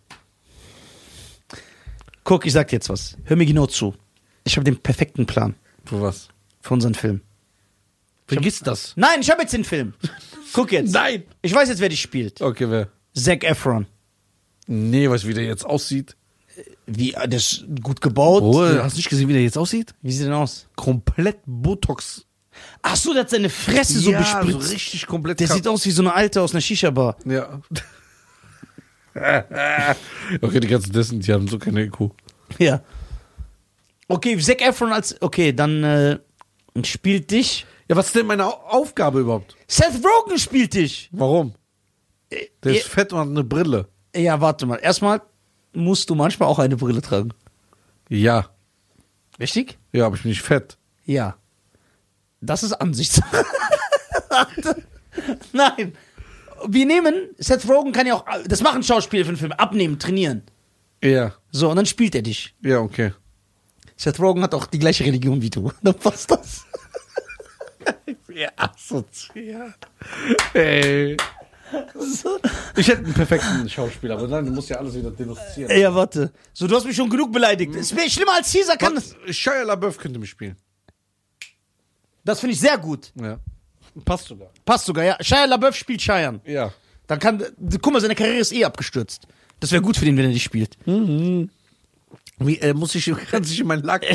[2.24, 3.16] Guck, ich sag dir jetzt was.
[3.24, 3.94] Hör mir genau zu.
[4.44, 6.28] Ich habe den perfekten Plan Für was?
[6.60, 7.22] für unseren Film.
[8.26, 8.92] Vergiss das.
[8.96, 9.94] Nein, ich habe jetzt den Film.
[10.52, 10.92] Guck jetzt.
[10.92, 11.24] Nein.
[11.42, 12.40] Ich weiß jetzt, wer dich spielt.
[12.40, 12.88] Okay, wer?
[13.14, 13.86] Zac Efron.
[14.66, 16.16] Nee, weißt du, wie der jetzt aussieht?
[16.86, 18.42] Wie, das ist gut gebaut.
[18.42, 19.94] Oh, hast du nicht gesehen, wie der jetzt aussieht?
[20.02, 20.68] Wie sieht der denn aus?
[20.76, 22.26] Komplett Botox.
[22.82, 24.72] Ach so, der hat seine Fresse so ja, so bespritzt.
[24.72, 25.40] richtig komplett.
[25.40, 27.16] der sieht aus wie so eine Alte aus einer Shisha-Bar.
[27.24, 27.60] Ja.
[30.40, 32.10] okay, die ganzen Dessen, die haben so keine IQ.
[32.58, 32.82] Ja.
[34.08, 35.20] Okay, Zac Efron als.
[35.20, 36.18] Okay, dann äh,
[36.84, 37.66] spielt dich.
[37.88, 39.56] Ja, was ist denn meine Au- Aufgabe überhaupt?
[39.66, 41.08] Seth Rogen spielt dich.
[41.12, 41.54] Warum?
[42.30, 42.78] Der ja.
[42.78, 43.88] ist fett und hat eine Brille.
[44.14, 44.76] Ja, warte mal.
[44.76, 45.22] Erstmal
[45.72, 47.30] musst du manchmal auch eine Brille tragen.
[48.08, 48.50] Ja.
[49.38, 49.78] Richtig?
[49.92, 50.76] Ja, aber ich bin nicht fett.
[51.04, 51.36] Ja.
[52.40, 53.44] Das ist Ansichtssache.
[55.52, 55.94] Nein.
[56.66, 60.42] Wir nehmen, Seth Rogen kann ja auch, das machen Schauspieler für den Film, abnehmen, trainieren.
[61.02, 61.34] Ja.
[61.50, 62.54] So, und dann spielt er dich.
[62.62, 63.12] Ja, okay.
[63.96, 65.70] Seth Rogen hat auch die gleiche Religion wie du.
[65.82, 66.64] Dann passt das.
[68.32, 69.88] Ja, assoziiert.
[70.54, 71.16] Ey.
[72.76, 75.76] Ich hätte einen perfekten Schauspieler, aber dann muss ja alles wieder denunzieren.
[75.76, 76.32] Ja, warte.
[76.52, 77.74] So, du hast mich schon genug beleidigt.
[77.74, 79.16] Es wäre schlimmer als Caesar kann das.
[79.30, 80.56] Shia LaBeouf könnte mich spielen.
[82.24, 83.12] Das finde ich sehr gut.
[83.14, 83.38] Ja.
[84.04, 84.50] Passt sogar.
[84.64, 85.16] Passt sogar, ja.
[85.20, 86.40] Shia LaBeouf spielt Cheyenne.
[86.44, 86.72] Ja.
[87.06, 87.42] Dann kann,
[87.82, 89.26] guck mal, seine Karriere ist eh abgestürzt.
[89.58, 90.78] Das wäre gut für den, wenn er nicht spielt.
[90.86, 94.04] Wie, äh, muss ich, kann sich in meinen Lack?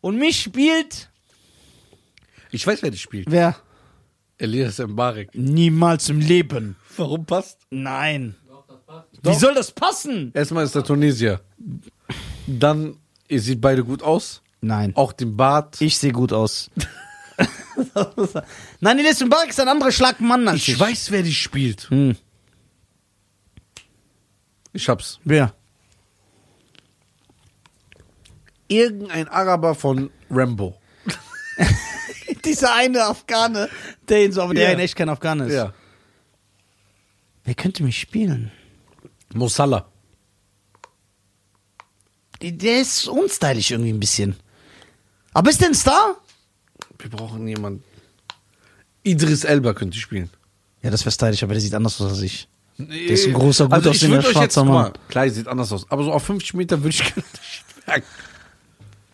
[0.00, 1.10] Und mich spielt,
[2.50, 3.30] Ich weiß, wer dich spielt.
[3.30, 3.56] wer?
[4.38, 5.34] Elias Mbarek.
[5.34, 6.76] Niemals im Leben.
[6.96, 7.58] Warum passt?
[7.68, 8.34] Nein.
[8.48, 9.08] Doch, das passt.
[9.22, 10.30] Wie soll das passen?
[10.32, 11.40] Erstmal ist er Tunesier.
[12.46, 12.96] Dann,
[13.28, 14.40] ihr seht beide gut aus.
[14.60, 14.94] Nein.
[14.96, 15.80] Auch den Bart.
[15.80, 16.70] Ich sehe gut aus.
[18.80, 20.68] Nein, Elias Mbarek ist ein anderer Schlag Mann als ich.
[20.70, 21.88] Ich weiß, wer dich spielt.
[21.90, 22.16] Hm.
[24.72, 25.18] Ich hab's.
[25.24, 25.54] Wer?
[28.68, 30.78] Irgendein Araber von Rambo.
[32.44, 33.68] Dieser eine Afghane,
[34.08, 34.70] der ihn so, aber der Ja.
[34.72, 35.54] in echt kein Afghane ist.
[35.54, 35.74] Ja.
[37.44, 38.52] Wer könnte mich spielen?
[39.34, 39.86] Mosala.
[42.42, 44.36] Der ist unstylisch irgendwie ein bisschen.
[45.32, 46.16] Aber ist der ein Star?
[46.98, 47.84] Wir brauchen jemanden.
[49.02, 50.30] Idris Elba könnte spielen.
[50.82, 52.48] Ja, das wäre stylisch, aber der sieht anders aus als ich.
[52.78, 54.92] Der ist ein großer, gut also ich aussehender schwarzer mal, Mann.
[55.08, 55.90] Klar, sieht anders aus.
[55.90, 58.06] Aber so auf 50 Meter würde ich gerne nicht merken.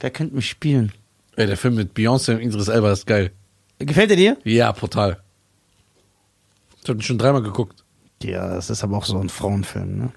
[0.00, 0.92] Wer könnte mich spielen?
[1.37, 3.33] Ey, der Film mit Beyoncé und Idris Elba ist geil.
[3.79, 4.38] Gefällt er dir?
[4.44, 5.22] Ja, brutal.
[6.83, 7.85] Ich hab ihn schon dreimal geguckt.
[8.22, 10.12] Ja, das ist aber auch so ein Frauenfilm, ne?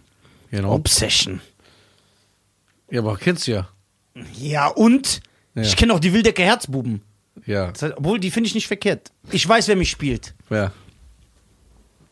[0.51, 0.73] Genau.
[0.73, 1.41] Obsession.
[2.89, 3.69] Ja, aber kennst du ja.
[4.37, 5.21] Ja, und?
[5.59, 5.67] Ja.
[5.67, 7.01] Ich kenne auch die Wildecker Herzbuben.
[7.45, 7.71] Ja.
[7.71, 9.11] Das heißt, obwohl, die finde ich nicht verkehrt.
[9.31, 10.33] Ich weiß, wer mich spielt.
[10.49, 10.71] Ja.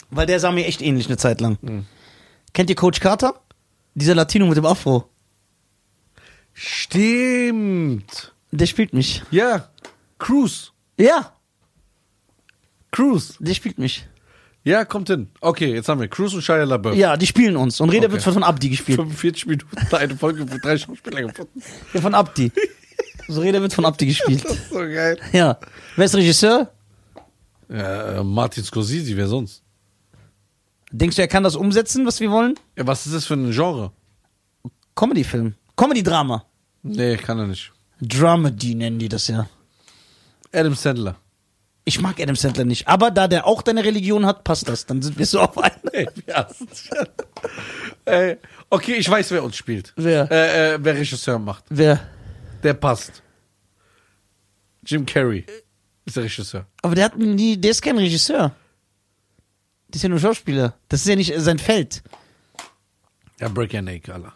[0.09, 1.85] Weil der sah mir echt ähnlich eine Zeit lang.
[2.53, 3.41] Kennt ihr Coach Carter?
[3.93, 5.09] Dieser Latino mit dem Afro.
[6.53, 8.33] Stimmt.
[8.51, 9.21] Der spielt mich.
[9.31, 9.69] Ja.
[10.17, 10.69] Cruise.
[10.99, 11.33] Ja,
[12.91, 13.35] Cruise.
[13.39, 14.07] der spielt mich.
[14.63, 15.29] Ja, kommt hin.
[15.39, 16.95] Okay, jetzt haben wir Cruise und Shia LaBeouf.
[16.95, 17.79] Ja, die spielen uns.
[17.79, 18.13] Und Reda Okay.
[18.13, 18.97] wird von Abdi gespielt.
[18.97, 21.61] 45 Minuten eine Folge drei Schauspieler gefunden.
[21.93, 22.51] Ja, von Abdi.
[23.27, 24.43] So Reda wird von Abdi gespielt.
[24.47, 25.17] Das ist so geil.
[25.33, 25.57] Ja.
[25.95, 26.71] Wer ist Regisseur?
[27.69, 29.61] Ja, äh, Martin Scorsese, wer sonst?
[30.91, 32.55] Denkst du, er kann das umsetzen, was wir wollen?
[32.77, 33.91] Ja, was ist das für ein Genre?
[34.95, 35.55] Comedy-Film.
[35.75, 36.45] Comedy-Drama.
[36.83, 37.73] Nee, kann er nicht.
[38.01, 39.47] Dramedy nennen die das ja.
[40.53, 41.15] Adam Sandler.
[41.83, 42.87] Ich mag Adam Sandler nicht.
[42.87, 44.85] Aber da der auch deine Religion hat, passt das.
[44.85, 45.73] Dann sind wir so auf einer.
[45.93, 47.09] Ey, asozial.
[48.05, 48.35] äh,
[48.69, 49.93] okay, ich weiß, wer uns spielt.
[49.95, 50.29] Wer?
[50.31, 51.63] Äh, äh, wer Regisseur macht.
[51.69, 51.99] Wer?
[52.63, 53.21] Der passt.
[54.85, 55.45] Jim Carrey
[56.05, 56.65] ist der Regisseur.
[56.81, 58.55] Aber der hat nie, der ist kein Regisseur.
[59.89, 60.77] Der ist ja nur Schauspieler.
[60.89, 62.03] Das ist ja nicht sein Feld.
[63.39, 64.33] Ja, Break Your Neck, Alter.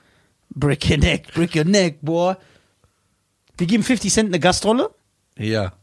[0.54, 2.36] Break your neck, break your neck, boy.
[3.58, 4.94] Wir geben 50 Cent eine Gastrolle.
[5.38, 5.74] Ja.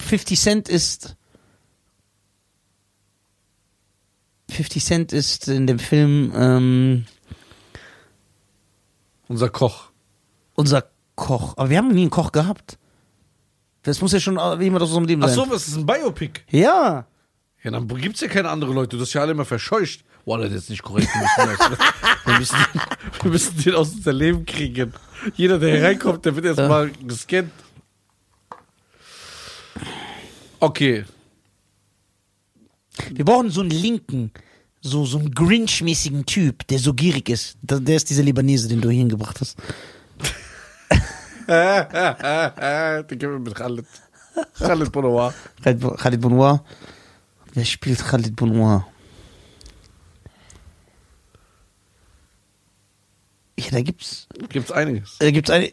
[0.00, 1.16] 50 Cent ist.
[4.50, 7.06] 50 Cent ist in dem Film ähm,
[9.28, 9.90] Unser Koch.
[10.54, 10.84] unser
[11.14, 11.54] Koch.
[11.56, 12.78] Aber wir haben nie einen Koch gehabt.
[13.82, 15.36] Das muss ja schon jemand aus unserem Leben Ach sein.
[15.36, 16.40] so, was ist ein Biopic?
[16.50, 17.06] Ja.
[17.62, 18.96] Ja, dann gibt's ja keine anderen Leute.
[18.96, 20.04] Du hast ja alle immer verscheucht.
[20.24, 21.08] Boah, das ist nicht korrekt.
[21.14, 21.76] Wir müssen,
[22.24, 22.56] wir müssen,
[23.22, 24.92] wir müssen den aus unser Leben kriegen.
[25.34, 27.52] Jeder, der hier reinkommt, der wird erstmal gescannt.
[30.60, 31.04] Okay.
[33.10, 34.32] Wir brauchen so einen linken,
[34.86, 37.58] so, so einen Grinch-mäßigen Typ, der so gierig ist.
[37.62, 39.56] Da- Der ist dieser Libanese, den du hier hingebracht hast.
[41.48, 43.86] den können wir mit Khaled.
[44.58, 45.32] Khaled Bonoir.
[45.62, 46.64] Khalid Khalid Bonoir.
[47.54, 48.86] Wer spielt Khalid Bonoir?
[53.58, 55.16] Ja, da gibt's, Gibt's einiges.
[55.18, 55.70] da gibt's eine.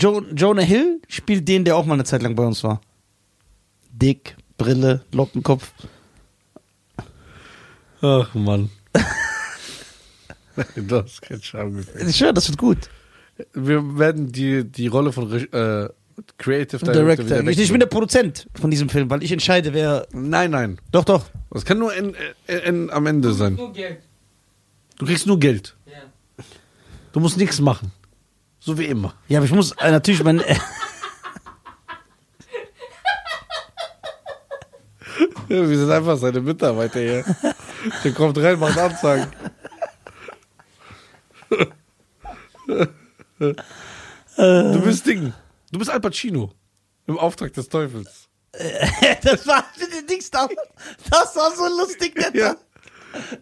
[0.00, 2.80] Jo Jonah Hill spielt den, der auch mal eine Zeit lang bei uns war.
[3.92, 5.72] Dick, Brille, Lockenkopf.
[8.04, 8.68] Ach, Mann.
[10.76, 12.06] du hast kein Schamgefühl.
[12.06, 12.90] Ich schwör, das wird gut.
[13.54, 15.88] Wir werden die, die Rolle von äh,
[16.36, 17.26] Creative Director, Director.
[17.26, 20.06] wieder Ich, ich bin der Produzent von diesem Film, weil ich entscheide, wer.
[20.12, 20.78] Nein, nein.
[20.92, 21.24] Doch, doch.
[21.50, 22.14] Das kann nur in,
[22.46, 23.54] in, in, am Ende sein.
[23.54, 24.00] Nur Geld.
[24.98, 25.74] Du kriegst nur Geld.
[25.86, 26.44] Ja.
[27.12, 27.90] Du musst nichts machen.
[28.60, 29.14] So wie immer.
[29.28, 30.40] Ja, aber ich muss äh, natürlich mein.
[30.40, 30.56] Äh,
[35.48, 37.24] wir sind einfach seine Mitarbeiter hier.
[38.02, 39.28] Der kommt rein, macht Ansagen.
[44.36, 45.32] Du bist Ding.
[45.70, 46.52] Du bist Al Pacino.
[47.06, 48.28] Im Auftrag des Teufels.
[49.22, 49.64] das war
[50.08, 50.48] nichts da.
[51.10, 52.54] Das war so lustig, der Ja.
[52.54, 52.58] Tag.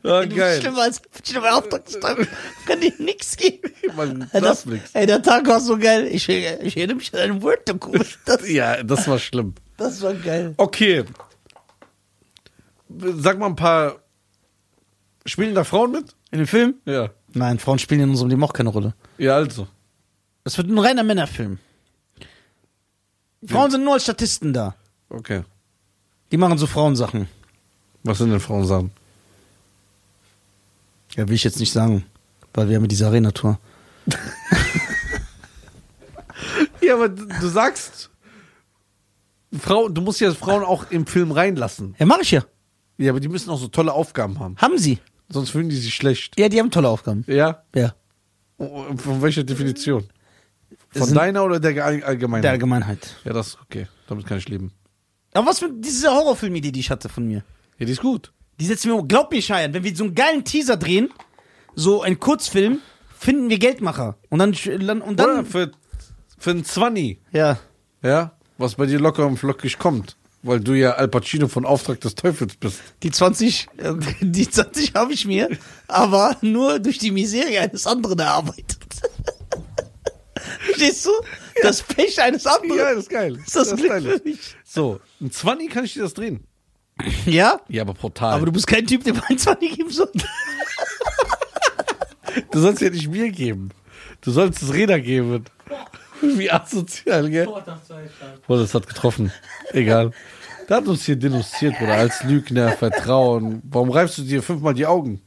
[0.04, 0.60] Ah, Du geil.
[0.60, 2.26] Schlimmer als schlimmer Auftragsteil.
[2.66, 3.70] Kann dir nichts geben.
[3.96, 4.90] Man darf das, nichts.
[4.94, 6.06] ey, der Tag war so geil.
[6.10, 8.18] Ich, ich erinnere mich an ein Word-Dokument.
[8.26, 9.54] Das, Ja, das war schlimm.
[9.76, 10.54] das war geil.
[10.56, 11.04] Okay.
[13.16, 13.96] Sag mal ein paar.
[15.26, 16.14] Spielen da Frauen mit?
[16.30, 16.74] In dem Film?
[16.84, 17.10] Ja.
[17.32, 18.94] Nein, Frauen spielen in unserem Leben auch keine Rolle.
[19.18, 19.66] Ja, also.
[20.44, 21.58] Das wird ein reiner Männerfilm.
[23.46, 24.74] Frauen sind nur als Statisten da.
[25.08, 25.42] Okay.
[26.30, 27.28] Die machen so Frauensachen.
[28.02, 28.90] Was sind denn Frauen sagen?
[31.16, 32.04] Ja, will ich jetzt nicht sagen.
[32.54, 33.58] Weil wir haben ja diese Arena-Tour.
[36.82, 38.10] Ja, aber du du sagst.
[39.58, 41.94] Frau, du musst ja Frauen auch im Film reinlassen.
[41.98, 42.44] Ja, mach ich ja.
[42.98, 44.56] Ja, aber die müssen auch so tolle Aufgaben haben.
[44.56, 44.98] Haben sie.
[45.32, 46.38] Sonst fühlen die sich schlecht.
[46.38, 47.24] Ja, die haben tolle Aufgaben.
[47.26, 47.62] Ja?
[47.74, 47.94] Ja.
[48.58, 50.04] Von welcher Definition?
[50.90, 52.42] Von sind- deiner oder der All- Allgemeinen?
[52.42, 53.16] Der Allgemeinheit.
[53.24, 53.88] ja, das ist okay.
[54.08, 54.72] Damit kann ich leben.
[55.34, 57.42] Aber was mit dieser Horrorfilm-Idee, die ich hatte von mir?
[57.78, 58.32] Ja, die ist gut.
[58.60, 59.08] Die setzen wir um.
[59.08, 61.10] Glaub mir, Scheiern, wenn wir so einen geilen Teaser drehen,
[61.74, 62.80] so einen Kurzfilm,
[63.18, 64.16] finden wir Geldmacher.
[64.28, 64.50] Und dann,
[65.00, 65.72] und Oder dann, für,
[66.38, 67.58] für ein Zwanni, ja.
[68.02, 70.16] ja, was bei dir locker und flockig kommt.
[70.42, 72.80] Weil du ja Al Pacino von Auftrag des Teufels bist.
[73.02, 75.48] Die 20, äh, die 20 habe ich mir,
[75.86, 78.78] aber nur durch die Miserie eines anderen erarbeitet.
[80.66, 81.10] Verstehst du?
[81.62, 82.76] Das Pech eines anderen.
[82.76, 83.38] Ja, das ist geil.
[83.44, 84.02] Ist das, Glück geil.
[84.02, 84.56] für mich?
[84.64, 86.44] So, ein Zwanni kann ich dir das drehen.
[87.26, 87.60] Ja?
[87.68, 88.34] Ja, aber brutal.
[88.34, 90.10] Aber du bist kein Typ, der mir ein 20 geben soll.
[92.50, 93.70] Du sollst ja nicht mir geben.
[94.22, 95.44] Du sollst es Räder geben.
[96.22, 97.46] Wie asozial, gell?
[98.46, 99.32] Boah, das hat getroffen.
[99.72, 100.12] Egal.
[100.68, 103.60] Der hat uns hier denunziert, Bruder, als Lügner, Vertrauen.
[103.68, 105.20] Warum reibst du dir fünfmal die Augen?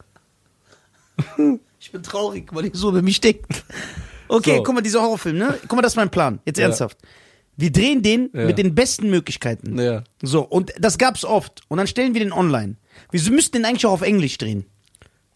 [1.80, 3.64] Ich bin traurig, weil ihr so über mich denkt.
[4.28, 4.64] Okay, So.
[4.64, 5.58] guck mal, dieser Horrorfilm, ne?
[5.62, 6.40] Guck mal, das ist mein Plan.
[6.46, 6.66] Jetzt Ja.
[6.66, 6.98] ernsthaft.
[7.58, 8.46] Wir drehen den Ja.
[8.46, 9.78] mit den besten Möglichkeiten.
[9.80, 10.04] Ja.
[10.22, 11.62] So, und das gab's oft.
[11.68, 12.76] Und dann stellen wir den online.
[13.12, 14.66] Wir müssten den eigentlich auch auf Englisch drehen.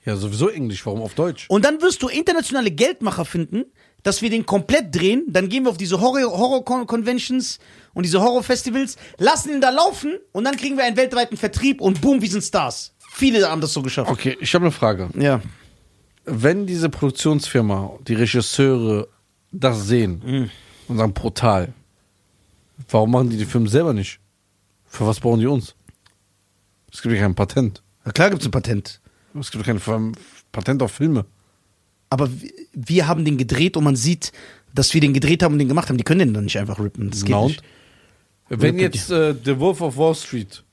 [0.06, 1.46] Ja, sowieso Englisch, warum auf Deutsch?
[1.50, 3.66] Und dann wirst du internationale Geldmacher finden,
[4.04, 5.26] dass wir den komplett drehen.
[5.28, 7.60] Dann gehen wir auf diese Horror- Horror-Conventions
[7.94, 12.02] und diese Horror-Festivals, lassen ihn da laufen und dann kriegen wir einen weltweiten Vertrieb und
[12.02, 12.94] boom, wir sind Stars.
[13.12, 14.10] Viele haben das so geschafft.
[14.12, 15.10] Okay, ich habe eine Frage.
[15.18, 15.42] Ja.
[16.26, 19.08] Wenn diese Produktionsfirma, die Regisseure
[19.52, 20.50] das sehen
[20.88, 21.74] und sagen brutal,
[22.90, 24.20] warum machen die die Filme selber nicht?
[24.86, 25.76] Für was brauchen die uns?
[26.94, 27.82] Es gibt ja kein Patent.
[28.06, 29.02] Na klar gibt's ein Patent.
[29.40, 29.82] Es gibt kein
[30.52, 31.26] Patent auf Filme.
[32.10, 32.30] Aber
[32.74, 34.32] wir- haben den gedreht und man sieht,
[34.74, 35.98] dass wir den gedreht haben und den gemacht haben.
[35.98, 37.10] Die können den dann nicht einfach rippen.
[37.10, 37.48] Das geht und?
[37.48, 37.64] nicht.
[38.50, 40.64] Wenn jetzt äh, The Wolf of Wall Street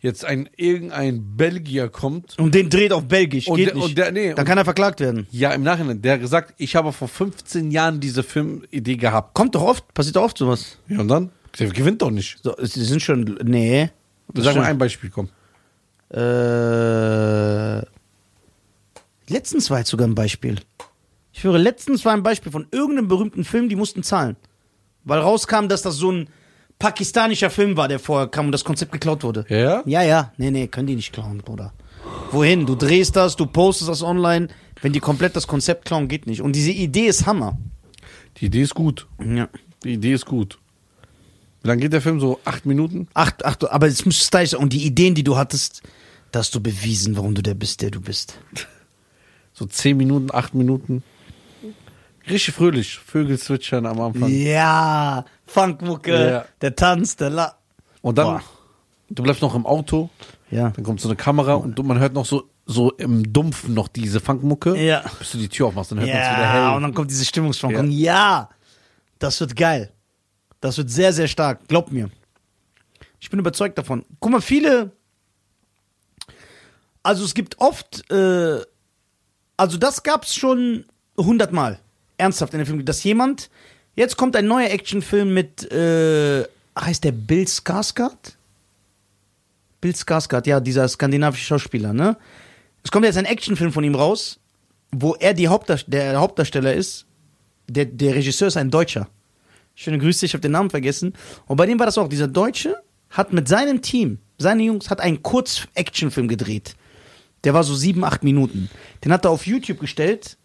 [0.00, 3.46] jetzt ein irgendein Belgier kommt, Und den dreht auf Belgisch.
[3.48, 3.84] Und geht der- nicht.
[3.84, 5.26] und der- nee, dann und- kann er verklagt werden.
[5.30, 9.34] ja im Nachhinein, der hat gesagt, ich habe vor 15 Jahren diese Filmidee gehabt.
[9.34, 10.78] Kommt doch oft, passiert doch oft sowas.
[10.88, 11.30] Ja, und dann?
[11.58, 12.38] Der gewinnt doch nicht.
[12.42, 13.38] So, sie sind schon.
[13.44, 13.90] Nee.
[14.34, 15.28] Sag mal ein Beispiel, komm.
[16.10, 17.82] Äh,
[19.28, 20.56] letztens war jetzt sogar ein Beispiel.
[21.32, 24.36] Ich höre, letztens war ein Beispiel von irgendeinem berühmten Film, die mussten zahlen.
[25.04, 26.28] Weil rauskam, dass das so ein
[26.78, 29.44] pakistanischer Film war, der vorher kam und das Konzept geklaut wurde.
[29.48, 29.82] Ja?
[29.86, 30.32] Ja, ja.
[30.36, 31.72] Nee, nee, können die nicht klauen, Bruder.
[32.30, 32.66] Wohin?
[32.66, 34.48] Du drehst das, du postest das online.
[34.80, 36.40] Wenn die komplett das Konzept klauen, geht nicht.
[36.40, 37.58] Und diese Idee ist Hammer.
[38.36, 39.06] Die Idee ist gut.
[39.24, 39.48] Ja.
[39.82, 40.58] Die Idee ist gut.
[41.62, 42.20] Wie lange geht der Film?
[42.20, 43.08] So acht Minuten?
[43.14, 44.60] Acht, acht, aber es muss stylisch sein.
[44.60, 45.82] Und die Ideen, die du hattest,
[46.32, 48.38] da hast du bewiesen, warum du der bist, der du bist.
[49.54, 51.02] So zehn Minuten, acht Minuten.
[52.28, 52.98] Richtig fröhlich.
[52.98, 54.28] Vögel zwitschern am Anfang.
[54.30, 56.44] Ja, Funkmucke, Ja.
[56.60, 57.54] der Tanz, der La.
[58.02, 58.42] Und dann, Boah.
[59.10, 60.10] du bleibst noch im Auto,
[60.50, 60.70] Ja.
[60.70, 64.20] dann kommt so eine Kamera und man hört noch so, so im Dumpfen noch diese
[64.20, 64.76] Funkmucke.
[64.82, 65.04] Ja.
[65.18, 66.76] Bis du die Tür aufmachst, dann hört man es wieder Ja, hell.
[66.76, 67.90] und dann kommt diese Stimmungsschwankung.
[67.90, 68.48] Ja.
[69.18, 69.90] das wird geil.
[70.60, 71.68] Das wird sehr, sehr stark.
[71.68, 72.10] Glaub mir.
[73.20, 74.04] Ich bin überzeugt davon.
[74.18, 74.92] Guck mal, viele.
[77.02, 78.60] Also es gibt oft äh,
[79.56, 80.84] Also das gab's schon
[81.16, 81.78] hundertmal.
[82.18, 82.84] Ernsthaft in dem Film.
[82.84, 83.50] Dass jemand.
[83.96, 85.70] Jetzt kommt ein neuer Actionfilm mit.
[85.70, 86.44] Äh,
[86.78, 88.36] heißt der Bill Skarsgård?
[89.80, 92.16] Bill Skarsgård, ja, dieser skandinavische Schauspieler, ne?
[92.82, 94.38] Es kommt jetzt ein Actionfilm von ihm raus,
[94.90, 97.06] wo er die Hauptdarst der Hauptdarsteller ist.
[97.68, 99.08] Der, der Regisseur ist ein Deutscher.
[99.74, 101.14] Schöne Grüße, ich habe den Namen vergessen.
[101.46, 102.08] Und bei dem war das auch.
[102.08, 102.76] Dieser Deutsche
[103.10, 106.76] hat mit seinem Team, seine Jungs, hat einen Kurz-Actionfilm gedreht.
[107.44, 108.70] Der war so sieben, acht Minuten.
[109.04, 110.36] Den hat er auf YouTube gestellt.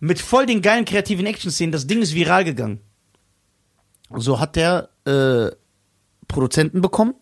[0.00, 1.72] Mit voll den geilen kreativen Action-Szenen.
[1.72, 2.80] Das Ding ist viral gegangen.
[4.16, 5.50] So hat der äh,
[6.26, 7.14] Produzenten bekommen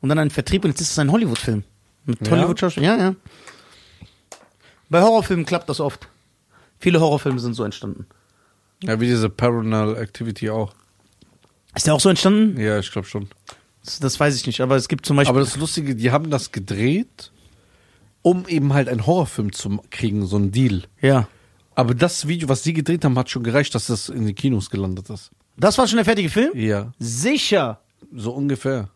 [0.00, 1.62] und dann einen Vertrieb und jetzt ist es ein Hollywood-Film.
[2.04, 2.32] Mit Ja?
[2.32, 2.98] Hollywood-Schauspielern.
[2.98, 3.14] Ja, ja.
[4.90, 6.08] Bei Horrorfilmen klappt das oft.
[6.78, 8.06] Viele Horrorfilme sind so entstanden.
[8.82, 10.72] Ja, wie diese Paranormal Activity auch.
[11.74, 12.58] Ist der auch so entstanden?
[12.60, 13.28] Ja, ich glaube schon.
[13.84, 15.30] Das, das weiß ich nicht, aber es gibt zum Beispiel.
[15.30, 17.32] Aber das Lustige, die haben das gedreht,
[18.22, 20.82] um eben halt einen Horrorfilm zu kriegen, so einen Deal.
[21.00, 21.28] ja.
[21.74, 24.68] Aber das Video, was sie gedreht haben, hat schon gereicht, dass das in die Kinos
[24.68, 25.30] gelandet ist.
[25.56, 26.50] Das war schon der fertige Film?
[26.56, 27.78] Ja, Sicher.
[28.12, 28.88] so ungefähr.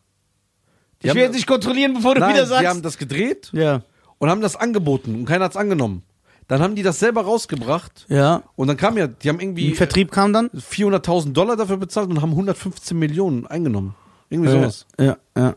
[1.01, 2.67] Die Ich will jetzt nicht kontrollieren, bevor du Nein, wieder die sagst.
[2.67, 3.83] haben das gedreht ja.
[4.19, 6.03] und haben das angeboten und keiner hat's angenommen.
[6.49, 8.43] Dann haben die das selber rausgebracht Ja.
[8.57, 10.49] und dann kam ja, die haben irgendwie Im Vertrieb kam dann?
[10.51, 13.95] 400.000 Dollar dafür bezahlt und haben 115 Millionen eingenommen.
[14.29, 14.87] Irgendwie sowas.
[14.99, 15.55] Ja, ja.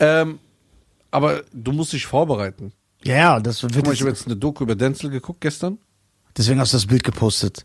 [0.00, 0.38] Ähm,
[1.14, 2.72] aber du musst dich vorbereiten.
[3.04, 5.78] Ja, ja, das Guck wird mal, ich habe jetzt eine Doku über Denzel geguckt gestern.
[6.36, 7.64] Deswegen hast du das Bild gepostet.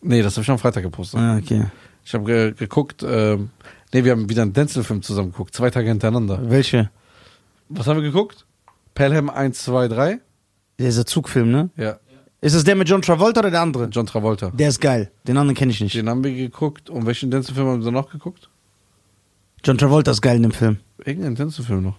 [0.00, 1.20] Nee, das habe ich am Freitag gepostet.
[1.20, 1.66] Ah, okay.
[2.02, 3.50] Ich habe ge geguckt, ähm,
[3.92, 6.40] nee, wir haben wieder einen Denzel-Film zusammen geguckt, zwei Tage hintereinander.
[6.48, 6.90] Welche?
[7.68, 8.46] Was haben wir geguckt?
[8.94, 10.20] Pelham 1, 2, 3.
[10.78, 11.68] Dieser Zugfilm, ne?
[11.76, 11.98] Ja,
[12.40, 13.84] Ist es der mit John Travolta oder der andere?
[13.86, 14.50] John Travolta.
[14.50, 15.10] Der ist geil.
[15.26, 15.94] Den anderen kenne ich nicht.
[15.94, 16.88] Den haben wir geguckt.
[16.88, 18.48] Und welchen Denzel-Film haben wir noch geguckt?
[19.62, 20.78] John Travolta ist geil in dem Film.
[21.04, 21.96] Irgendeinen Denzel-Film noch.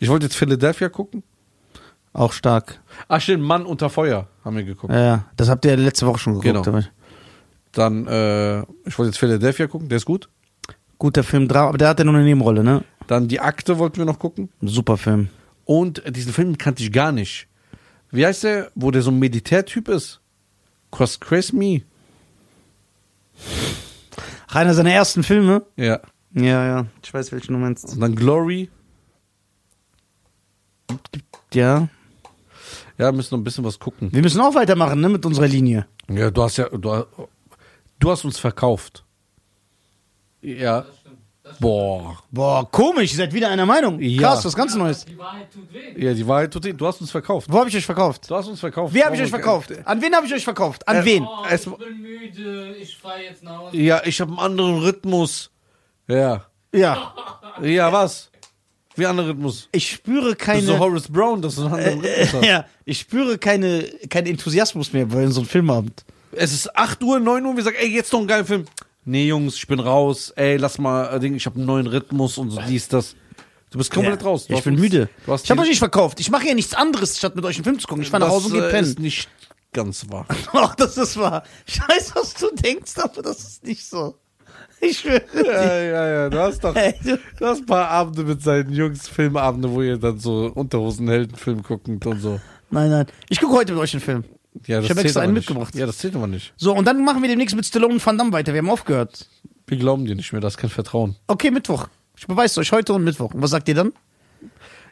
[0.00, 1.22] Ich wollte jetzt Philadelphia gucken.
[2.12, 2.80] Auch stark.
[3.08, 4.92] Ach stimmt, Mann unter Feuer haben wir geguckt.
[4.92, 5.24] Ja, ja.
[5.36, 6.64] Das habt ihr letzte Woche schon geguckt.
[6.64, 6.80] Genau.
[7.72, 10.28] Dann, äh, ich wollte jetzt Philadelphia gucken, der ist gut.
[10.98, 12.84] Guter Film, aber der hat ja nur eine Nebenrolle, ne?
[13.08, 14.48] Dann die Akte wollten wir noch gucken.
[14.62, 15.28] Super Film.
[15.64, 17.48] Und diesen Film kannte ich gar nicht.
[18.10, 20.20] Wie heißt der, wo der so ein Militärtyp ist?
[20.92, 21.82] Cross Chris Me.
[24.48, 25.62] Einer seiner ersten Filme.
[25.76, 26.00] Ja.
[26.32, 26.86] Ja, ja.
[27.02, 27.92] Ich weiß, welchen du meinst.
[27.92, 28.70] Und dann Glory.
[31.52, 31.88] Ja.
[32.98, 34.12] Ja, müssen noch ein bisschen was gucken.
[34.12, 35.86] Wir müssen auch weitermachen, ne, mit unserer Linie.
[36.08, 37.06] Ja, du hast ja, du, hast-
[37.98, 39.04] du hast uns verkauft.
[40.40, 40.82] Ja.
[40.82, 41.18] Das stimmt.
[41.42, 42.18] Das Boah.
[42.30, 44.00] Boah, komisch, ihr seid wieder einer Meinung.
[44.00, 44.30] Ja.
[44.30, 45.04] Krass, was ganz Neues.
[45.04, 45.92] Die Wahrheit tut weh.
[46.02, 46.72] Ja, die Wahrheit tut weh.
[46.72, 47.48] Du hast uns verkauft.
[47.52, 48.30] Wo habe ich euch verkauft?
[48.30, 48.94] Du hast uns verkauft.
[48.94, 49.70] Wie habe ich euch verkauft?
[49.84, 50.86] An wen habe ich euch verkauft?
[50.88, 51.24] An Äh, wen?
[51.24, 53.76] Oh, ich bin müde, ich fahr jetzt nach Hause.
[53.76, 55.50] Ja, ich habe einen anderen Rhythmus.
[56.08, 56.46] Ja.
[56.74, 57.14] Ja.
[57.62, 58.30] Ja, was?
[58.96, 59.68] Wie anderer Rhythmus?
[59.72, 60.60] Ich spüre Das keine.
[60.60, 62.44] ist so Horace Brown, dass du einen anderen Rhythmus hast.
[62.44, 66.04] ja, ich spüre keine, keinen Enthusiasmus mehr bei so einem Filmabend.
[66.32, 68.64] Es ist 8 Uhr, 9 Uhr, wir sagen, ey, jetzt noch ein geiler Film.
[69.04, 70.32] Nee, Jungs, ich bin raus.
[70.36, 73.14] Ey, lass mal, äh, ich habe einen neuen Rhythmus und so dies, das.
[73.70, 74.46] Du bist komplett Ja, raus.
[74.46, 75.08] Du ich bin uns- müde.
[75.42, 76.20] Ich habe euch nicht verkauft.
[76.20, 78.02] Ich mache ja nichts anderes, statt mit euch einen Film zu gucken.
[78.04, 79.28] Ich fahre nach Hause und das, gehe äh, ist nicht
[79.72, 80.26] ganz wahr.
[80.52, 81.42] Ach, das ist wahr.
[81.66, 84.16] Ich weiß, was du denkst, aber das ist nicht so.
[84.80, 85.22] Ich schwöre.
[85.34, 86.30] ja, ja, ja.
[86.30, 86.74] Du hast doch.
[86.74, 91.88] Du- hast ein paar Abende mit seinen Jungs, Filmabende, wo ihr dann so Unterhosenheldenfilm guckt
[91.88, 92.40] und so.
[92.70, 93.06] Nein, nein.
[93.28, 94.24] Ich gucke heute mit euch einen Film.
[94.66, 95.48] Ja, das Ich hab zählt extra einen nicht.
[95.48, 95.74] mitgebracht.
[95.74, 96.52] Ja, das zählt aber nicht.
[96.56, 98.52] So, und dann machen wir demnächst mit Stallone und Van Damme weiter.
[98.52, 99.26] Wir haben aufgehört.
[99.66, 101.16] Wir glauben dir nicht mehr, das ist kein Vertrauen.
[101.28, 101.88] Okay, Mittwoch.
[102.16, 103.32] Ich beweise es euch heute und Mittwoch.
[103.34, 103.92] Und was sagt ihr dann?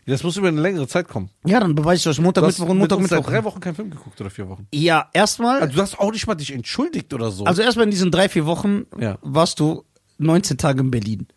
[0.07, 1.31] Das muss über eine längere Zeit kommen.
[1.45, 3.31] Ja, dann beweise ich euch Montag, Du hast Mittwoch und mit Montag, seit Mittwoch.
[3.33, 4.67] drei Wochen keinen Film geguckt oder vier Wochen.
[4.75, 5.61] Ja, erstmal.
[5.61, 7.45] Also, du hast auch nicht mal dich entschuldigt oder so.
[7.45, 9.19] Also erstmal in diesen drei, vier Wochen Ja.
[9.23, 9.85] warst du
[10.19, 11.29] 19 Tage in Berlin.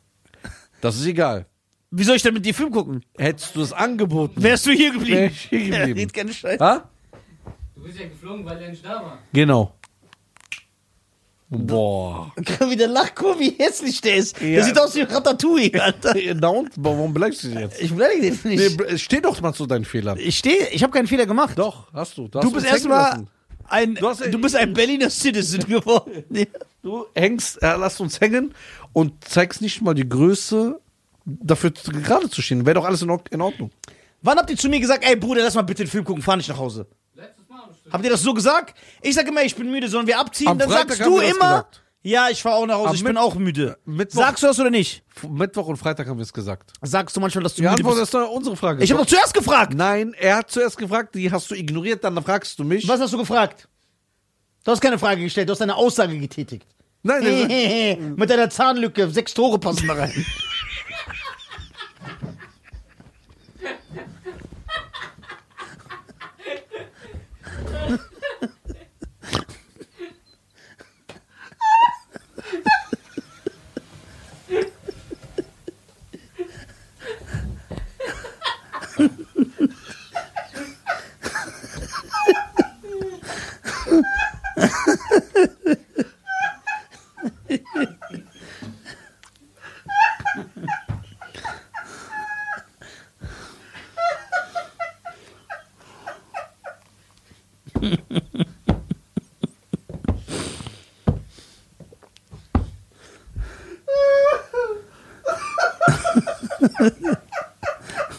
[0.82, 1.45] das ist egal.
[1.91, 3.06] Wie soll ich denn mit dir Film gucken?
[3.17, 4.41] Hättest du es angeboten.
[4.41, 5.17] Wärst du hier geblieben?
[5.17, 5.99] Wär ich hier geblieben.
[5.99, 6.63] Red keine Scheiße.
[6.63, 6.89] Ha?
[7.75, 9.19] Du bist ja geflogen, weil er nicht da war.
[9.32, 9.75] Genau.
[11.56, 12.34] Boah.
[12.70, 14.39] Wie der lacht, guck, wie hässlich der ist.
[14.41, 14.48] Ja.
[14.48, 16.13] Der sieht aus wie Ratatouille, Alter.
[16.36, 16.72] Na und?
[16.76, 17.82] Warum beleidigst du dich jetzt?
[17.82, 18.78] Ich beleidige den Nee, nicht.
[18.78, 20.18] b- steh doch mal zu deinen Fehlern.
[20.20, 21.58] Ich stehe, ich habe keinen Fehler gemacht.
[21.58, 22.24] Doch, hast du.
[22.24, 23.26] du Du, hast bist erstmal
[23.68, 26.24] ein, Du hast- du bist ein Berliner Citizen geworden.
[26.84, 28.54] Du hängst, äh, lass uns hängen
[28.94, 30.80] und zeigst nicht mal die Größe,
[31.26, 32.66] dafür gerade zu stehen.
[32.66, 33.72] Wäre doch alles in Ordnung.
[34.22, 36.38] Wann habt ihr zu mir gesagt, ey Bruder, lass mal bitte den Film gucken, fahr
[36.38, 36.86] nicht nach Hause?
[37.91, 38.75] Habt ihr das so gesagt?
[39.01, 40.47] Ich sag immer, ich bin müde, sollen wir abziehen?
[40.47, 41.83] Am Dann Freitag sagst haben du wir das immer, gesagt.
[42.01, 43.77] ja, ich fahr auch nach Hause, Am ich bin Mitt- auch müde.
[43.86, 45.03] Mittwoch- Sagst du das oder nicht?
[45.15, 46.71] F- Mittwoch und Freitag haben wir es gesagt.
[46.81, 48.03] Sagst du manchmal, dass du Die müde Antwort bist?
[48.05, 48.83] ist doch unsere Frage.
[48.83, 49.73] Ich habe doch zuerst gefragt.
[49.75, 52.88] Nein, er hat zuerst gefragt, die hast du ignoriert, dann fragst du mich.
[52.88, 53.67] Was hast du gefragt?
[54.63, 56.65] Du hast keine Frage gestellt, du hast eine Aussage getätigt.
[57.03, 60.25] Nein, der- Mit deiner Zahnlücke, sechs Tore passen da rein.
[83.96, 84.02] Oh mein Gott.
[84.02, 84.04] Alles nur, nicht zuzugeben,
[85.32, 85.74] dass er zweimal nach Hause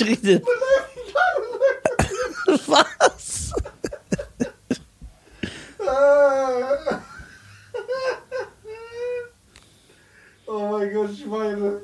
[0.01, 0.45] redet.
[2.67, 3.53] Was?
[5.87, 7.01] Ah.
[10.47, 11.81] Oh mein Gott, Schweine.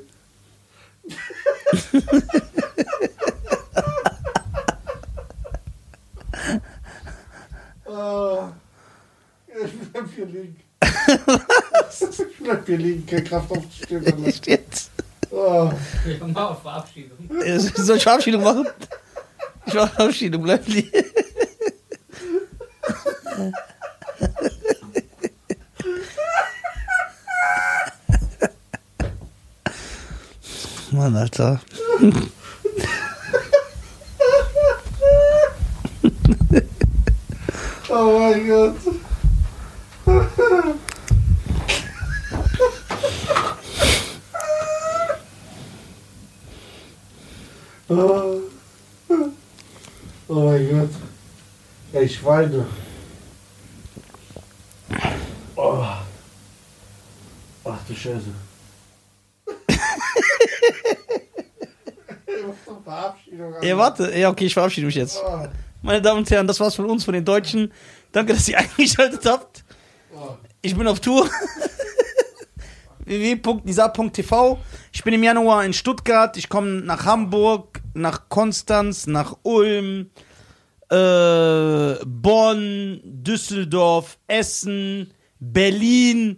[7.87, 8.49] oh.
[9.47, 10.57] Ich bleib hier liegen.
[12.01, 14.07] Ich bleib hier liegen, keine Kraft aufzustehen.
[14.07, 14.27] Alter.
[14.27, 14.91] Echt jetzt?
[15.31, 15.71] Oh.
[16.05, 17.19] Wir machen mal auf Verabschiedung.
[17.81, 18.67] Äh, Soll ich Verabschiedung machen?
[19.67, 20.91] Ich mache Verabschiedung, bleib liegen.
[30.91, 31.61] Mann, Alter.
[37.89, 38.80] oh mein Gott.
[47.91, 48.41] Oh.
[50.29, 50.91] oh mein Gott.
[51.93, 52.65] Ey, Schweine.
[55.57, 55.85] Oh.
[57.65, 58.31] Ach du Scheiße.
[63.63, 64.17] Ja, warte.
[64.19, 65.21] Ja, okay, ich verabschiede mich jetzt.
[65.25, 65.47] Oh.
[65.83, 67.73] Meine Damen und Herren, das war's von uns, von den Deutschen.
[68.13, 69.65] Danke, dass ihr eingeschaltet habt.
[70.15, 70.37] Oh.
[70.63, 71.29] Ich bin auf Tour.
[73.05, 74.59] www.nisa.tv.
[74.93, 76.37] Ich bin im Januar in Stuttgart.
[76.37, 80.11] Ich komme nach Hamburg, nach Konstanz, nach Ulm,
[80.91, 86.37] äh, Bonn, Düsseldorf, Essen, Berlin.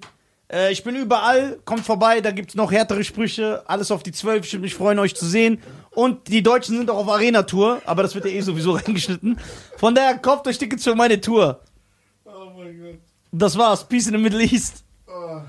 [0.51, 1.59] Äh, ich bin überall.
[1.65, 3.63] Kommt vorbei, da gibt's noch härtere Sprüche.
[3.67, 4.47] Alles auf die 12.
[4.47, 5.61] Ich würde mich freuen, euch zu sehen.
[5.91, 9.39] Und die Deutschen sind auch auf Arena-Tour, aber das wird ja eh sowieso reingeschnitten.
[9.77, 11.61] Von daher kauft euch Tickets für meine Tour.
[12.25, 12.99] oh mein Gott.
[13.33, 13.89] Das war's.
[13.89, 14.85] Peace in the Middle East.
[15.07, 15.41] Oh.